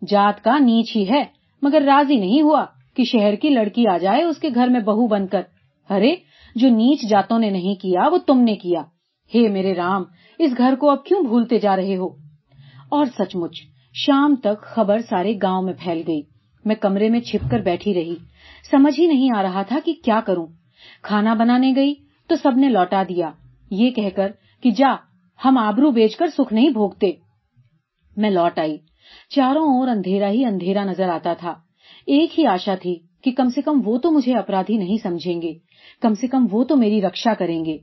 [0.07, 1.23] جات کا نیچ ہی ہے،
[1.61, 5.07] مگر راضی نہیں ہوا کہ شہر کی لڑکی آ جائے اس کے گھر میں بہو
[5.07, 5.41] بن کر۔
[5.89, 6.15] ارے،
[6.55, 8.81] جو نیچ جاتوں نے نہیں کیا، وہ تم نے کیا۔
[9.35, 10.03] ہے میرے رام،
[10.39, 12.07] اس گھر کو اب کیوں بھولتے جا رہے ہو؟
[12.89, 13.57] اور سچ مچ
[14.05, 16.21] شام تک خبر سارے گاؤں میں پھیل گئی۔
[16.65, 18.15] میں کمرے میں چھپ کر بیٹھی رہی۔
[18.71, 20.47] سمجھ ہی نہیں آ رہا تھا کہ کیا کروں۔
[21.01, 21.95] کھانا بنانے گئی
[22.27, 23.31] تو سب نے لوٹا دیا۔
[23.71, 24.31] یہ کہہ کر
[24.63, 24.95] کہ جا،
[25.45, 27.11] ہم آبرو بیچ کر سکھ نہیں بھوگتے۔
[28.17, 28.77] میں لوٹ آئی۔
[29.29, 31.53] چاروں اور اندھیرا ہی اندھیرا نظر آتا تھا۔
[32.05, 35.53] ایک ہی آشا تھی کہ کم سے کم وہ تو مجھے اپرادھی نہیں سمجھیں گے۔
[36.01, 37.77] کم سے کم وہ تو میری رکشا کریں گے۔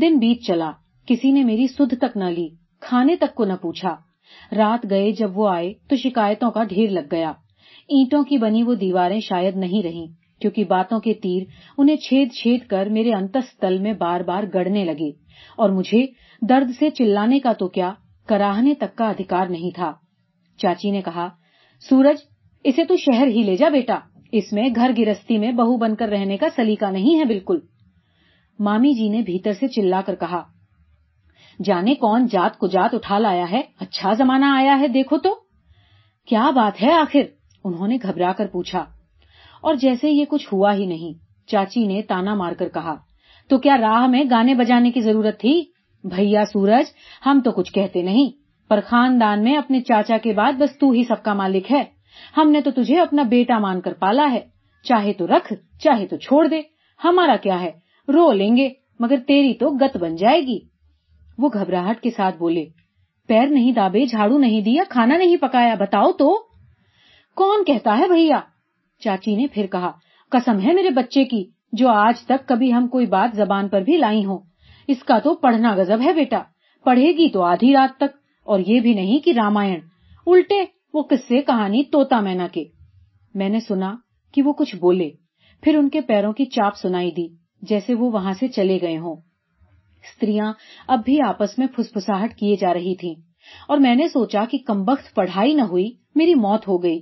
[0.00, 0.70] دن بیت چلا۔
[1.06, 2.48] کسی نے میری سدھ تک نہ لی،
[2.80, 4.11] کھانے تک کو نہ پوچھا۔
[4.52, 7.32] رات گئے جب وہ آئے تو شکایتوں کا ڈھیر لگ گیا۔
[7.88, 10.06] اینٹوں کی بنی وہ دیواریں شاید نہیں رہی
[10.40, 11.42] کیونکہ باتوں کے تیر
[11.78, 15.10] انہیں چھید چھید کر میرے انتستل میں بار بار گڑنے لگے۔
[15.56, 16.06] اور مجھے
[16.42, 17.92] درد سے چلانے کا تو کیا
[18.28, 19.92] کراہنے تک کا ادھیکار نہیں تھا۔
[20.58, 21.28] چاچی نے کہا،
[21.80, 22.16] سورج،
[22.64, 23.98] اسے تو شہر ہی لے جا بیٹا۔
[24.32, 27.58] اس میں گھر گرستی میں بہو بن کر رہنے کا سلیقہ نہیں ہے بالکل
[28.58, 30.42] مامی جی نے بھیتر سے چلا کر کہا
[31.64, 35.34] جانے کون جات کو جات اٹھا لایا ہے؟ اچھا زمانہ آیا ہے، دیکھو تو۔
[36.26, 37.20] کیا بات ہے آخر؟
[37.64, 38.84] انہوں نے گھبرا کر پوچھا۔
[39.60, 42.94] اور جیسے یہ کچھ ہوا ہی نہیں، چاچی نے تانا مار کر کہا،
[43.48, 45.64] تو کیا راہ میں گانے بجانے کی ضرورت تھی؟
[46.04, 46.84] بھیا سورج،
[47.26, 48.30] ہم تو کچھ کہتے نہیں،
[48.68, 51.84] پر خاندان میں اپنے چاچا کے بعد بس تو ہی سب کا مالک ہے۔
[52.36, 54.40] ہم نے تو تجھے اپنا بیٹا مان کر پالا ہے۔
[54.82, 56.62] چاہے تو رکھ، چاہے تو چھوڑ دے،
[57.04, 57.70] ہمارا کیا ہے؟
[58.08, 58.68] رو لیں گے،
[59.00, 60.71] مگر تیری تو گت بن جائے گی۔
[61.38, 62.64] وہ گھبراہٹ کے ساتھ بولے،
[63.26, 66.38] پیر نہیں دابے، جھاڑو نہیں دیا، کھانا نہیں پکایا، بتاؤ تو۔
[67.34, 68.40] کون کہتا ہے بھیا؟
[69.00, 69.92] چاچی نے پھر کہا،
[70.30, 73.96] قسم ہے میرے بچے کی، جو آج تک کبھی ہم کوئی بات زبان پر بھی
[73.96, 74.38] لائی ہوں۔
[74.88, 76.42] اس کا تو پڑھنا گزب ہے بیٹا،
[76.84, 79.80] پڑھے گی تو آدھی رات تک، اور یہ بھی نہیں کہ رامائن۔
[80.26, 80.64] الٹے،
[80.94, 82.64] وہ قصے کہانی توتا مینا کے۔
[83.34, 83.94] میں نے سنا
[84.32, 85.10] کہ وہ کچھ بولے،
[85.62, 87.28] پھر ان کے پیروں کی چاپ سنائی دی،
[87.62, 89.16] جیسے وہ وہاں سے چلے گئے ہوں۔
[90.02, 90.52] استریاں
[90.88, 93.14] اب بھی آپس میں پھسپھساہٹ کیے جا رہی تھی
[93.68, 97.00] اور میں نے سوچا کہ کمبخت پڑھائی نہ ہوئی، میری موت ہو گئی۔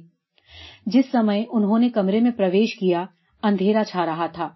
[0.86, 3.04] جس سمے انہوں نے کمرے میں پرویش کیا،
[3.42, 4.48] اندھیرا چھا رہا تھا۔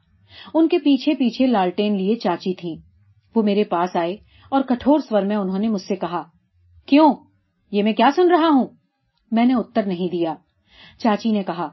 [0.55, 2.76] ان کے پیچھے پیچھے لالٹین لیے چاچی تھی
[3.36, 4.16] وہ میرے پاس آئے
[4.51, 6.22] اور کٹور سور میں انہوں نے مجھ سے کہا،
[6.86, 7.14] کیوں؟
[7.70, 8.66] یہ میں کیا سن رہا ہوں؟
[9.30, 10.34] میں نے اتر نہیں دیا۔
[10.99, 11.68] چاچی نے کہا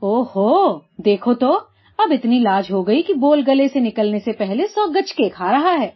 [0.00, 1.52] او ہو دیکھو تو،
[1.98, 5.28] اب اتنی لاج ہو گئی کہ بول گلے سے نکلنے سے پہلے سو گچ کے
[5.28, 5.88] کھا رہا ہے۔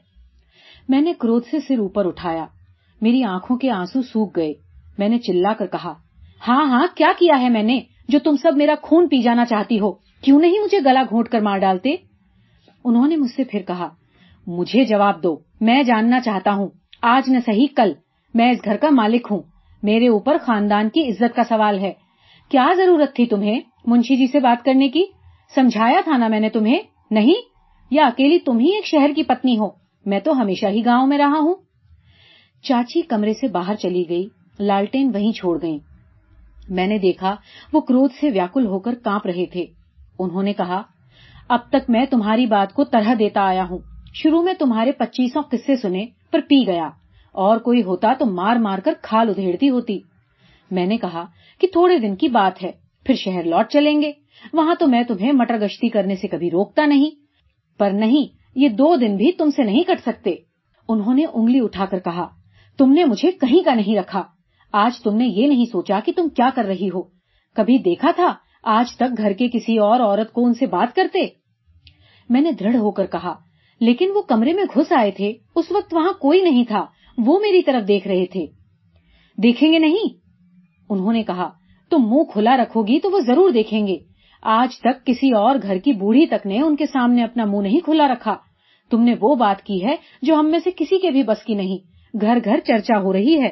[0.89, 2.47] میں نے کروھ سے سر اوپر اٹھایا۔
[3.01, 4.53] میری آنکھوں کے آنسو سوکھ گئے۔
[4.99, 5.95] میں نے چلا کر کہا
[6.49, 9.81] ہاں ہاں کیا کیا ہے میں نے جو تم سب میرا خون پی جانا چاہتی
[9.81, 11.97] ہو؟ کیوں نہیں مجھے گلا گھونٹ کر مار ڈالتے؟
[12.85, 13.89] انہوں نے مجھ سے پھر کہا،
[14.47, 16.69] مجھے جواب دو، میں جاننا چاہتا ہوں۔
[17.03, 17.93] آج نہ صحیح، کل۔
[18.35, 19.43] میں اس گھر کا مالک ہوں۔
[19.83, 21.93] میرے اوپر خاندان کی عزت کا سوال ہے۔
[22.49, 25.05] کیا ضرورت تھی تمہیں منشی جی سے بات کرنے کی؟
[25.55, 26.79] سمجھایا تھا نا میں نے تمہیں؟
[27.11, 27.35] نہیں؟
[27.91, 31.19] یا اکیلی تم ہی ایک شہر کی پتنی ہو؟ میں تو ہمیشہ ہی گاؤں میں
[31.19, 31.55] رہا ہوں۔
[32.63, 34.29] چاچی کمرے سے باہر چلی گئی،
[34.61, 35.79] لالٹین وہیں چھوڑ گئی
[36.69, 37.37] میں نے دیکھا،
[37.73, 39.65] وہ کروھ سے ویاکل ہو کر کانپ رہے تھے۔
[40.19, 40.83] انہوں نے کہا،
[41.49, 43.79] اب تک میں تمہاری بات کو طرح دیتا آیا ہوں۔
[44.15, 46.91] شروع میں تمہارے پچیسوں قصے سنے، پر پی گیا۔
[47.33, 49.99] اور کوئی ہوتا تو مار مار کر کھال ادھیڑتی ہوتی۔
[50.71, 51.25] میں نے کہا
[51.61, 52.73] کہ تھوڑے دن کی بات ہے،
[53.05, 54.13] پھر شہر لوٹ چلیں گے۔
[54.53, 57.11] وہاں تو میں تمہیں مٹر گشتی کرنے سے کبھی روکتا نہیں۔
[57.79, 60.35] پر نہیں یہ دو دن بھی تم سے نہیں کٹ سکتے۔
[60.89, 62.29] انہوں نے انگلی اٹھا کر کہا،
[62.79, 64.23] تم نے مجھے کہیں کا نہیں رکھا۔
[64.73, 67.03] آج تم نے یہ نہیں سوچا کہ تم کیا کر رہی ہو۔
[67.55, 71.27] کبھی دیکھا تھا آج تک گھر کے کسی اور عورت کو ان سے بات کرتے؟
[72.29, 73.35] میں نے دڑ ہو کر کہا،
[73.81, 76.87] لیکن وہ کمرے میں گھس آئے تھے۔ اس وقت وہاں کوئی نہیں تھا،
[77.19, 78.47] وہ میری طرف دیکھ رہے تھے۔
[79.37, 80.09] دیکھیں گے نہیں؟
[80.89, 81.51] انہوں نے کہا،
[81.91, 83.97] تم منہ کھلا رکھو گی تو وہ ضرور دیکھیں گے۔
[84.43, 87.81] آج تک کسی اور گھر کی بوڑھی تک نے ان کے سامنے اپنا منہ نہیں
[87.81, 88.37] کھلا رکھا۔
[88.91, 91.55] تم نے وہ بات کی ہے جو ہم میں سے کسی کے بھی بس کی
[91.55, 93.51] نہیں۔ گھر گھر چرچا ہو رہی ہے۔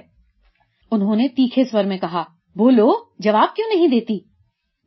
[0.91, 2.25] انہوں نے تیکھے سور میں کہا،
[2.57, 4.19] بولو، جواب کیوں نہیں دیتی؟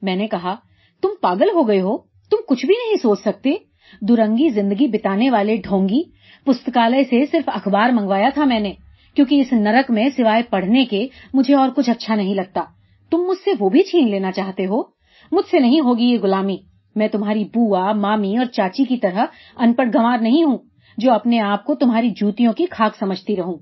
[0.02, 0.56] میں نے کہا،
[1.02, 3.54] تم پاگل ہو گئے ہو، تم کچھ بھی نہیں سوچ سکتے۔
[4.02, 6.04] درنگی زندگی بتانے والے ڈھونگی
[6.46, 8.74] پستکالے سے صرف اخبار منگوایا تھا میں نے،
[9.16, 12.64] کیونکہ اس نرک میں سوائے پڑھنے کے مجھے اور کچھ اچھا نہیں لگتا۔
[13.12, 14.93] تم مجھ سے وہ بھی چھین لینا چاہتے ہو؟
[15.32, 16.58] مجھ سے نہیں ہوگی یہ غلامی۔
[16.96, 20.58] میں تمہاری بوا، مامی اور چاچی کی طرح ان پڑھ گنوار نہیں ہوں،
[20.98, 23.58] جو اپنے آپ کو تمہاری جوتیوں کی خاک سمجھتی رہوں۔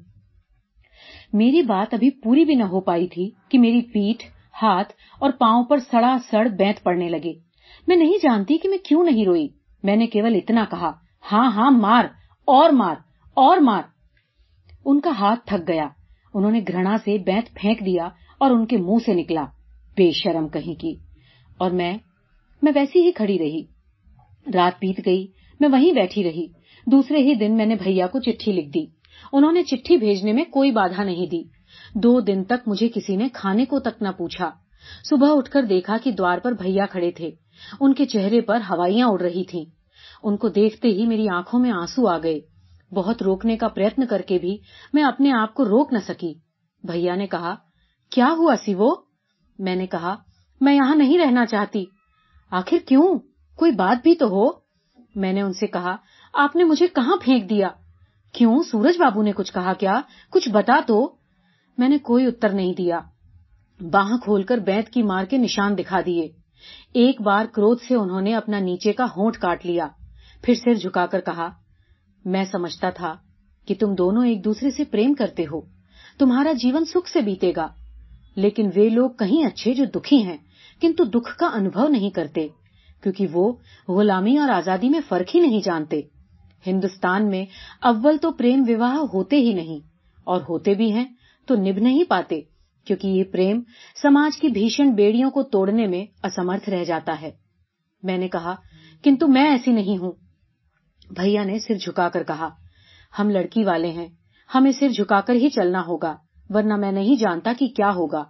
[1.33, 4.23] میری بات ابھی پوری بھی نہ ہو پائی تھی کہ میری پیٹھ،
[4.61, 7.33] ہاتھ اور پاؤں پر سڑا سڑ بینت پڑنے لگے۔
[7.87, 9.47] میں نہیں جانتی کہ میں کیوں نہیں روئی۔
[9.83, 10.91] میں نے کیول اتنا کہا
[11.31, 12.05] ہاں ہاں مار،
[12.45, 12.95] اور مار
[13.33, 13.81] اور مار۔
[14.85, 15.87] ان کا ہاتھ تھک گیا۔
[16.33, 19.45] انہوں نے گھرنا سے بینت پھینک دیا اور ان کے منہ سے نکلا۔
[19.97, 20.95] بے شرم کہیں کی۔
[21.61, 21.97] اور میں
[22.61, 23.61] میں ویسی ہی کھڑی رہی۔
[24.53, 25.27] رات بیت گئی،
[25.59, 26.47] میں وہیں بیٹھی رہی۔
[26.85, 28.85] دوسرے ہی دن میں نے بھیا کو چٹھی لکھ دی۔
[29.33, 31.43] انہوں نے چٹھی بھیجنے میں کوئی بادھا نہیں دی۔
[31.93, 34.51] دو دن تک مجھے کسی نے کھانے کو تک نہ پوچھا۔
[35.09, 37.31] صبح اٹھ کر دیکھا کہ دوار پر بھیا کھڑے تھے۔
[37.79, 39.65] ان کے چہرے پر ہوائیاں اڑ رہی تھیں۔
[40.23, 42.39] ان کو دیکھتے ہی میری آنکھوں میں آنسو آ گئے۔
[42.93, 44.57] بہت روکنے کا پریتن کر کے بھی
[44.93, 46.33] میں اپنے آپ کو روک نہ سکی۔
[46.83, 47.55] بھیا نے کہا،
[48.09, 48.95] کیا ہوا سی وہ
[49.59, 50.15] میں نے کہا
[50.61, 51.85] میں یہاں نہیں رہنا چاہتی۔
[52.51, 53.19] آخر کیوں؟
[53.55, 54.49] کوئی بات بھی تو ہو۔
[55.15, 55.95] میں نے ان سے کہا،
[56.33, 57.67] آپ نے مجھے کہاں پھینک دیا؟
[58.33, 60.01] کیوں؟ سورج بابو نے کچھ کہا کیا؟
[60.31, 61.15] کچھ بتا تو۔
[61.77, 62.99] میں نے کوئی اتر نہیں دیا۔
[63.91, 66.27] باہ کھول کر بیت کی مار کے نشان دکھا دیے۔
[66.93, 69.87] ایک بار کروھ سے انہوں نے اپنا نیچے کا ہونٹ کاٹ لیا۔
[70.41, 71.49] پھر سر جھکا کر کہا،
[72.25, 73.15] میں سمجھتا تھا
[73.67, 75.61] کہ تم دونوں ایک دوسرے سے پریم کرتے ہو۔
[76.17, 77.67] تمہارا جیون سکھ سے بیتے گا۔
[78.35, 80.37] لیکن وہ لوگ کہیں اچھے جو دکھی ہیں
[80.81, 82.47] کنتو دکھ کا انبھو نہیں کرتے،
[83.03, 83.51] کیونکہ وہ
[83.87, 86.01] غلامی اور آزادی میں فرق ہی نہیں جانتے۔
[86.65, 87.45] ہندوستان میں
[87.81, 89.79] اول تو پریم وواہ ہوتے ہی نہیں،
[90.27, 91.05] اور ہوتے بھی ہیں
[91.47, 92.41] تو نب نہیں پاتے،
[92.87, 93.61] کیونکہ یہ پریم
[94.01, 97.31] سماج کی بھیشن بیڑیوں کو توڑنے میں اسمرتھ رہ جاتا ہے۔
[98.03, 98.55] میں نے کہا،
[99.03, 100.11] کنتو میں ایسی نہیں ہوں۔
[101.09, 102.49] بھیا نے سر جھکا کر کہا،
[103.13, 104.07] ہم لڑکی والے ہیں،
[104.49, 106.15] ہمیں سر جھکا کر ہی چلنا ہوگا،
[106.49, 108.23] ورنہ میں نہیں جانتا کہ کیا ہوگا۔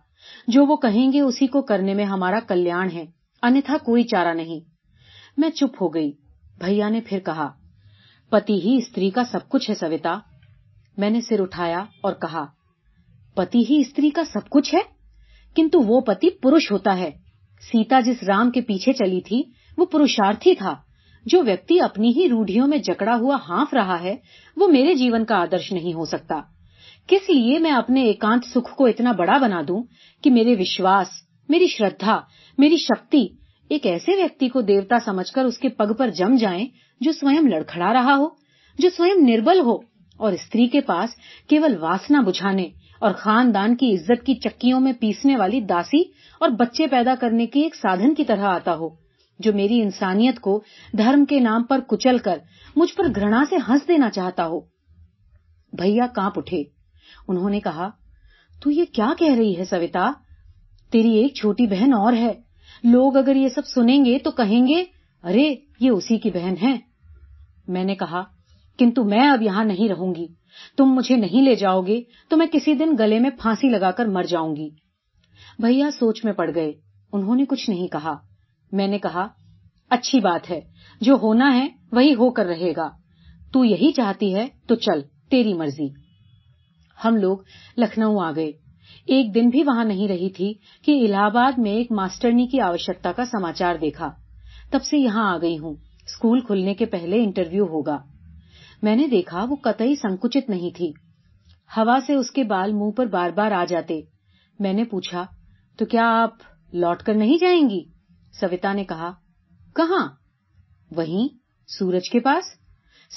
[0.48, 3.06] جو وہ کہیں گے اسی کو کرنے میں ہمارا کلیان ہے
[3.44, 4.60] انتھا کوئی چارہ نہیں۔
[5.38, 6.12] میں چپ ہو گئی۔
[6.58, 7.50] بھیا نے پھر کہا،
[8.30, 10.20] پتی ہی استری کا سب کچھ ہے سویتا۔
[10.98, 12.46] میں نے سر اٹھایا اور کہا،
[13.36, 14.80] پتی ہی استری کا سب کچھ ہے؟
[15.56, 17.10] کنتو وہ پتی پروش ہوتا ہے۔
[17.62, 19.44] سیتا جس رام کے پیچھے چلی تھی،
[19.78, 20.76] وہ پروشارتھی تھا۔
[21.26, 24.16] جو ویکتی اپنی ہی روڑھیوں میں جکڑا ہوا ہانف رہا ہے،
[24.58, 26.42] وہ میرے جیون کا آدرش نہیں ہو سکتا۔
[27.12, 29.84] کس لیے میں اپنے ایکانت سکھ کو اتنا بڑا بنا دوں
[30.24, 31.08] کہ میرے وشواس،
[31.50, 32.20] میری شردھا
[32.58, 33.28] میری شکتی
[33.70, 36.66] ایک ایسے ویکتی کو دیوتا سمجھ کر اس کے پگ پر جم جائیں
[37.02, 38.28] جو سوئم لڑکھڑا رہا ہو،
[38.80, 39.76] جو سوئم نربل ہو
[40.18, 41.10] اور استری کے پاس
[41.50, 42.68] کیول واسنا بجھانے
[43.00, 46.02] اور خاندان کی عزت کی چکیوں میں پیسنے والی داسی
[46.40, 48.90] اور بچے پیدا کرنے کی ایک سادھن کی طرح آتا ہو،
[49.40, 50.62] جو میری انسانیت کو
[50.98, 52.38] دھرم کے نام پر کچل کر
[52.76, 54.60] مجھ پر گھرنا سے ہنس دینا چاہتا ہو۔
[55.74, 56.81] بھیا کانپ اٹھے۔
[57.28, 57.90] انہوں نے کہا،
[58.64, 60.12] تو یہ کیا کہہ رہی ہے سویتا؟
[60.92, 62.34] تیری ایک چھوٹی بہن اور ہے۔
[62.84, 64.84] لوگ اگر یہ سب سنیں گے تو کہیں گے،
[65.24, 66.78] ارے، یہ اسی کی بہن ہے۔
[67.68, 68.24] میں نے کہا،
[68.80, 70.28] کنتو میں اب یہاں نہیں رہوں گی۔
[70.78, 74.06] تم مجھے نہیں لے جاؤ گے، تو میں کسی دن گلے میں پھانسی لگا کر
[74.06, 74.70] مر جاؤں گی۔
[75.60, 76.72] بھیا سوچ میں پڑ گئے۔
[77.14, 78.16] انہوں نے کچھ نہیں کہا۔
[78.72, 79.28] میں نے کہا،
[79.90, 80.62] اچھی بات ہے،
[81.02, 82.90] جو ہونا ہے وہی ہو کر رہے گا۔
[83.54, 86.01] تو یہی چاہتی ہے، تو چل، تیری مرضی۔
[87.06, 87.38] ہم لوگ
[87.78, 88.52] لکھنؤ آ گئے۔
[89.06, 90.54] ایک دن بھی وہاں نہیں رہی تھی
[90.86, 94.12] کہ الہ آباد میں ایک ماسٹرنی کی آوشکتا کا سماچار دیکھا۔
[94.72, 95.76] تب سے یہاں آ گئی ہوں۔
[96.06, 97.98] اسکول کھلنے کے پہلے انٹرویو ہوگا۔
[98.82, 100.92] میں نے دیکھا وہ قطعی سنکچت نہیں تھی۔
[101.78, 104.02] ہوا سے اس کے بال منہ پر بار بار آ جاتے۔
[104.60, 105.26] میں نے پوچھا،
[105.78, 106.30] تو کیا آپ
[106.74, 107.84] لوٹ کر نہیں جائیں گی؟
[108.40, 109.12] سویتا نے کہا،
[109.76, 110.08] کہاں؟
[110.92, 111.28] وہیں،
[111.68, 112.44] سورج کے پاس؟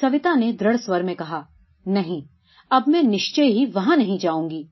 [0.00, 1.42] سویتا نے دڑ سور میں کہا،
[1.86, 2.33] نہیں
[2.74, 4.62] اب میں نشچے ہی وہاں نہیں جاؤں گی۔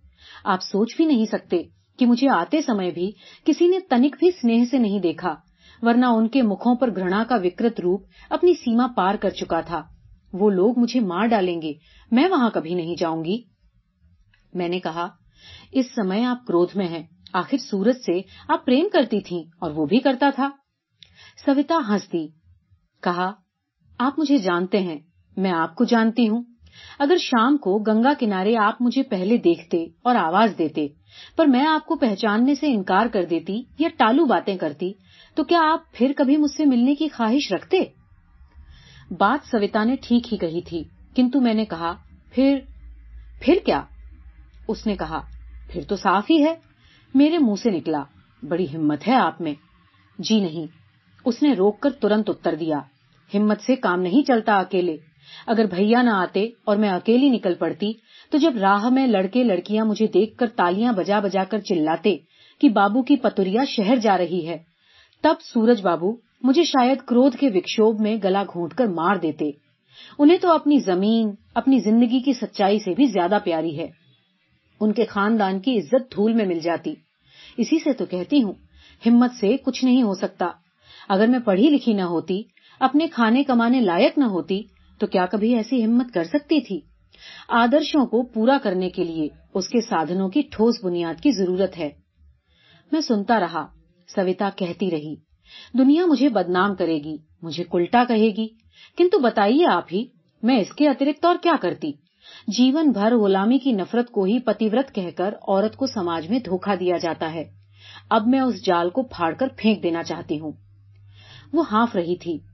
[0.45, 1.63] آپ سوچ بھی نہیں سکتے
[1.99, 3.13] کہ مجھے آتے سمے بھی
[3.45, 5.35] کسی نے تنک بھی سنیہ سے نہیں دیکھا،
[5.83, 9.83] ورنہ ان کے مکھوں پر گھرنا کا وکرت روپ اپنی سیما پار کر چکا تھا۔
[10.33, 11.73] وہ لوگ مجھے مار ڈالیں گے،
[12.11, 13.43] میں وہاں کبھی نہیں جاؤں گی۔
[14.55, 15.09] میں نے کہا،
[15.73, 19.87] اس سمے آپ کرودھ میں ہیں، آخر سورج سے آپ پریم کرتی تھیں اور وہ
[19.87, 20.51] بھی کرتا تھا۔
[21.45, 22.27] سویتا ہنس دی
[23.03, 23.33] کہا،
[23.99, 25.01] آپ مجھے جانتے ہیں،
[25.37, 26.43] میں آپ کو جانتی ہوں۔
[26.99, 30.87] اگر شام کو گنگا کنارے آپ مجھے پہلے دیکھتے اور آواز دیتے،
[31.37, 34.93] پر میں آپ کو پہچاننے سے انکار کر دیتی یا ٹالو باتیں کرتی،
[35.35, 37.85] تو کیا آپ پھر کبھی مجھ سے ملنے کی خواہش رکھتے؟
[39.11, 40.83] بات سویتا نے ٹھیک ہی کہی تھی،
[41.17, 41.95] کنتو میں نے کہا،
[42.33, 42.59] پھر
[43.41, 43.83] پھر کیا؟
[44.69, 45.21] اس نے کہا،
[45.69, 46.55] پھر تو صاف ہی ہے،
[47.15, 48.03] میرے منہ سے نکلا،
[48.43, 49.55] بڑی ہمت ہے آپ میں۔
[50.19, 50.67] جی نہیں،
[51.25, 52.81] اس نے روک کر ترنت اتر دیا،
[53.35, 54.97] ہمت سے کام نہیں چلتا اکیلے۔
[55.47, 57.93] اگر بھیا نہ آتے اور میں اکیلی نکل پڑتی،
[58.31, 62.17] تو جب راہ میں لڑکے لڑکیاں مجھے دیکھ کر تالیاں بجا بجا کر چلاتے
[62.61, 64.59] کہ بابو کی پتوریا شہر جا رہی ہے،
[65.23, 69.51] تب سورج بابو مجھے شاید کرودھ کے وکشوب میں گلا گھونٹ کر مار دیتے۔
[70.19, 73.89] انہیں تو اپنی زمین، اپنی زندگی کی سچائی سے بھی زیادہ پیاری ہے۔
[74.81, 76.95] ان کے خاندان کی عزت دھول میں مل جاتی۔
[77.57, 78.53] اسی سے تو کہتی ہوں،
[79.07, 80.49] ہمت سے کچھ نہیں ہو سکتا۔
[81.09, 82.43] اگر میں پڑھی لکھی نہ ہوتی،
[82.81, 84.63] اپنے کھانے کمانے لائق نہ ہوتی
[85.03, 86.81] تو کیا کبھی ایسی ہمت کر سکتی تھی؟
[87.49, 91.91] آدرشوں کو پورا کرنے کے لیے اس کے سادھنوں کی ٹھوس بنیاد کی ضرورت ہے۔
[92.93, 93.67] میں سنتا رہا،
[94.09, 95.15] سویتا کہتی رہی،
[95.79, 98.49] دنیا مجھے بدنام کرے گی، مجھے کلٹا کہے گی۔
[98.99, 100.05] کنتو بتائیے آپ ہی،
[100.43, 101.93] میں اس کے اترکت اور کیا کرتی؟
[102.47, 106.75] جیون بھر غلامی کی نفرت کو ہی پتیورت کہہ کر عورت کو سماج میں دھوکا
[106.81, 107.45] دیا جاتا ہے۔
[108.11, 110.53] اب میں اس جال کو پھاڑ کر پھینک دینا چاہتی ہوں۔
[111.53, 112.52] وہ ہانف رہی تھی۔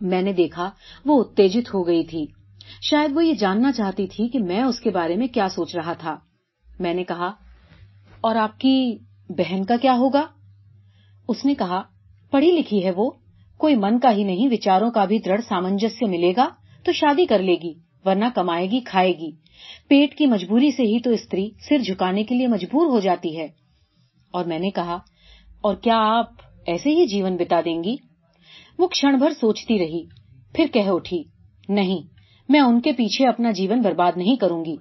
[0.00, 0.70] میں نے دیکھا
[1.04, 2.26] وہ اتےجت ہو گئی تھی۔
[2.82, 5.92] شاید وہ یہ جاننا چاہتی تھی کہ میں اس کے بارے میں کیا سوچ رہا
[5.92, 6.18] تھا۔
[6.80, 7.32] میں نے کہا،
[8.20, 10.26] اور آپ کی بہن کا کیا ہوگا؟
[11.28, 11.82] اس نے کہا،
[12.30, 13.10] پڑھی لکھی ہے وہ،
[13.58, 16.48] کوئی من کا ہی نہیں، وچاروں کا بھی دڑ سامنجس ملے گا
[16.84, 17.72] تو شادی کر لے گی،
[18.04, 19.30] ورنہ کمائے گی، کھائے گی۔
[19.88, 23.48] پیٹ کی مجبوری سے ہی تو استری سر جھکانے کے لیے مجبور ہو جاتی ہے۔
[24.30, 24.98] اور میں نے کہا،
[25.60, 26.26] اور کیا آپ
[26.66, 27.96] ایسے ہی جیون بتا دیں گی؟
[28.78, 30.04] وہ کھڑ بھر سوچتی رہی۔
[30.54, 31.24] پھر کہہ اٹھی،
[31.68, 32.06] نہیں،
[32.48, 34.76] میں ان کے پیچھے اپنا جیون برباد نہیں کروں گی،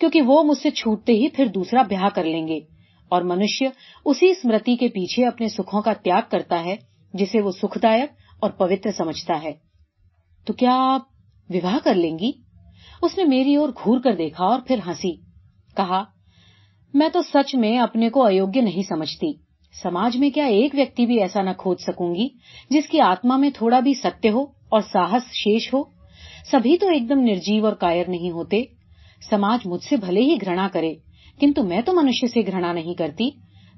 [0.00, 2.60] کیونکہ وہ مجھ سے چھوٹتے ہی پھر دوسرا بیاہ کر لیں گے۔
[3.08, 3.68] اور منشیہ
[4.04, 6.76] اسی اسمرتی کے پیچھے اپنے سکھوں کا تیاگ کرتا ہے،
[7.14, 9.52] جسے وہ سکھ دائک اور پوتر سمجھتا ہے۔
[10.46, 11.02] تو کیا آپ
[11.50, 12.32] وواہ کر لیں گی؟
[13.02, 15.16] اس نے میری اور گور کر دیکھا اور پھر ہنسی،
[15.76, 16.04] کہا،
[16.94, 19.47] میں تو سچ میں اپنے کو ایوگیہ نہیں سمجھتی۔
[19.82, 22.28] سماج میں کیا ایک ویکتی بھی ایسا نہ کھوج سکوں گی
[22.70, 25.82] جس کی آتما میں تھوڑا بھی ستیہ ہو اور ساہس شیش ہو؟
[26.50, 28.62] سبھی تو ایک دم نرجیو اور کائر نہیں ہوتے۔
[29.30, 30.94] سماج مجھ سے بھلے ہی گھنا کرے،
[31.40, 33.30] کنتو میں تو منشیہ سے گھنا نہیں کرتی،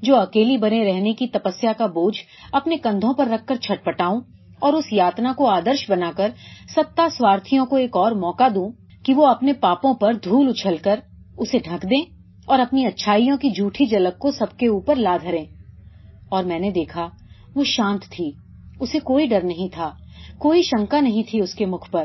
[0.03, 2.19] جو اکیلی بنے رہنے کی تپسیا کا بوجھ
[2.53, 4.21] اپنے کندھوں پر رکھ کر چھٹ پٹاؤں
[4.59, 6.31] اور اس یاتنا کو آدرش بنا کر
[6.77, 8.71] ستا سوارتھیوں کو ایک اور موقع دوں
[9.05, 11.01] کہ وہ اپنے پاپوں پر دھول اچھل کر
[11.39, 12.03] اسے ڈھک دیں
[12.47, 15.45] اور اپنی اچھائیوں کی جھوٹی جلک کو سب کے اوپر لا دھریں۔
[16.31, 17.09] اور میں نے دیکھا،
[17.55, 18.31] وہ شانت تھی۔
[18.81, 19.91] اسے کوئی ڈر نہیں تھا،
[20.39, 22.05] کوئی شنکا نہیں تھی اس کے مکھ پر۔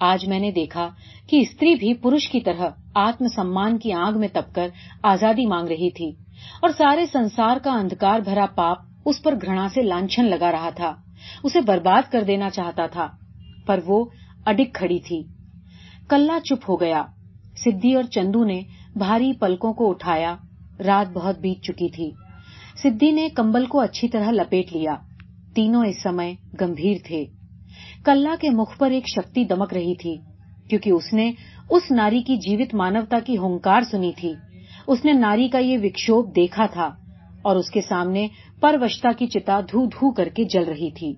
[0.00, 0.88] آج میں نے دیکھا
[1.26, 4.68] کہ استری بھی پروش کی طرح آتم سمان کی آگ میں تپ کر
[5.02, 6.10] آزادی مانگ رہی تھی۔
[6.62, 10.94] اور سارے سنسار کا اندھکار بھرا پاپ اس پر گھنا سے لانچھن لگا رہا تھا۔
[11.44, 13.08] اسے برباد کر دینا چاہتا تھا،
[13.66, 14.04] پر وہ
[14.46, 15.22] اڈک کھڑی تھی۔
[16.08, 17.04] کلہ چپ ہو گیا۔
[17.64, 18.60] سدھی اور چندو نے
[18.96, 20.36] بھاری پلکوں کو اٹھایا۔
[20.86, 22.27] رات بہت بیت چکی تھی۔
[22.82, 24.94] سدھی نے کمبل کو اچھی طرح لپیٹ لیا۔
[25.54, 27.24] تینوں اس سمے گمبھیر تھے۔
[28.04, 30.16] کلا کے مکھ پر ایک شکتی دمک رہی تھی،
[30.68, 31.32] کیونکہ اس نے
[31.70, 34.34] اس ناری کی جیوت مانوتا کی ہنکار سنی تھی۔
[34.86, 36.90] اس نے ناری کا یہ وکشوپ دیکھا تھا
[37.42, 38.28] اور اس کے سامنے
[38.60, 41.14] پروشتا کی چتا دھو دھو کر کے جل رہی تھی۔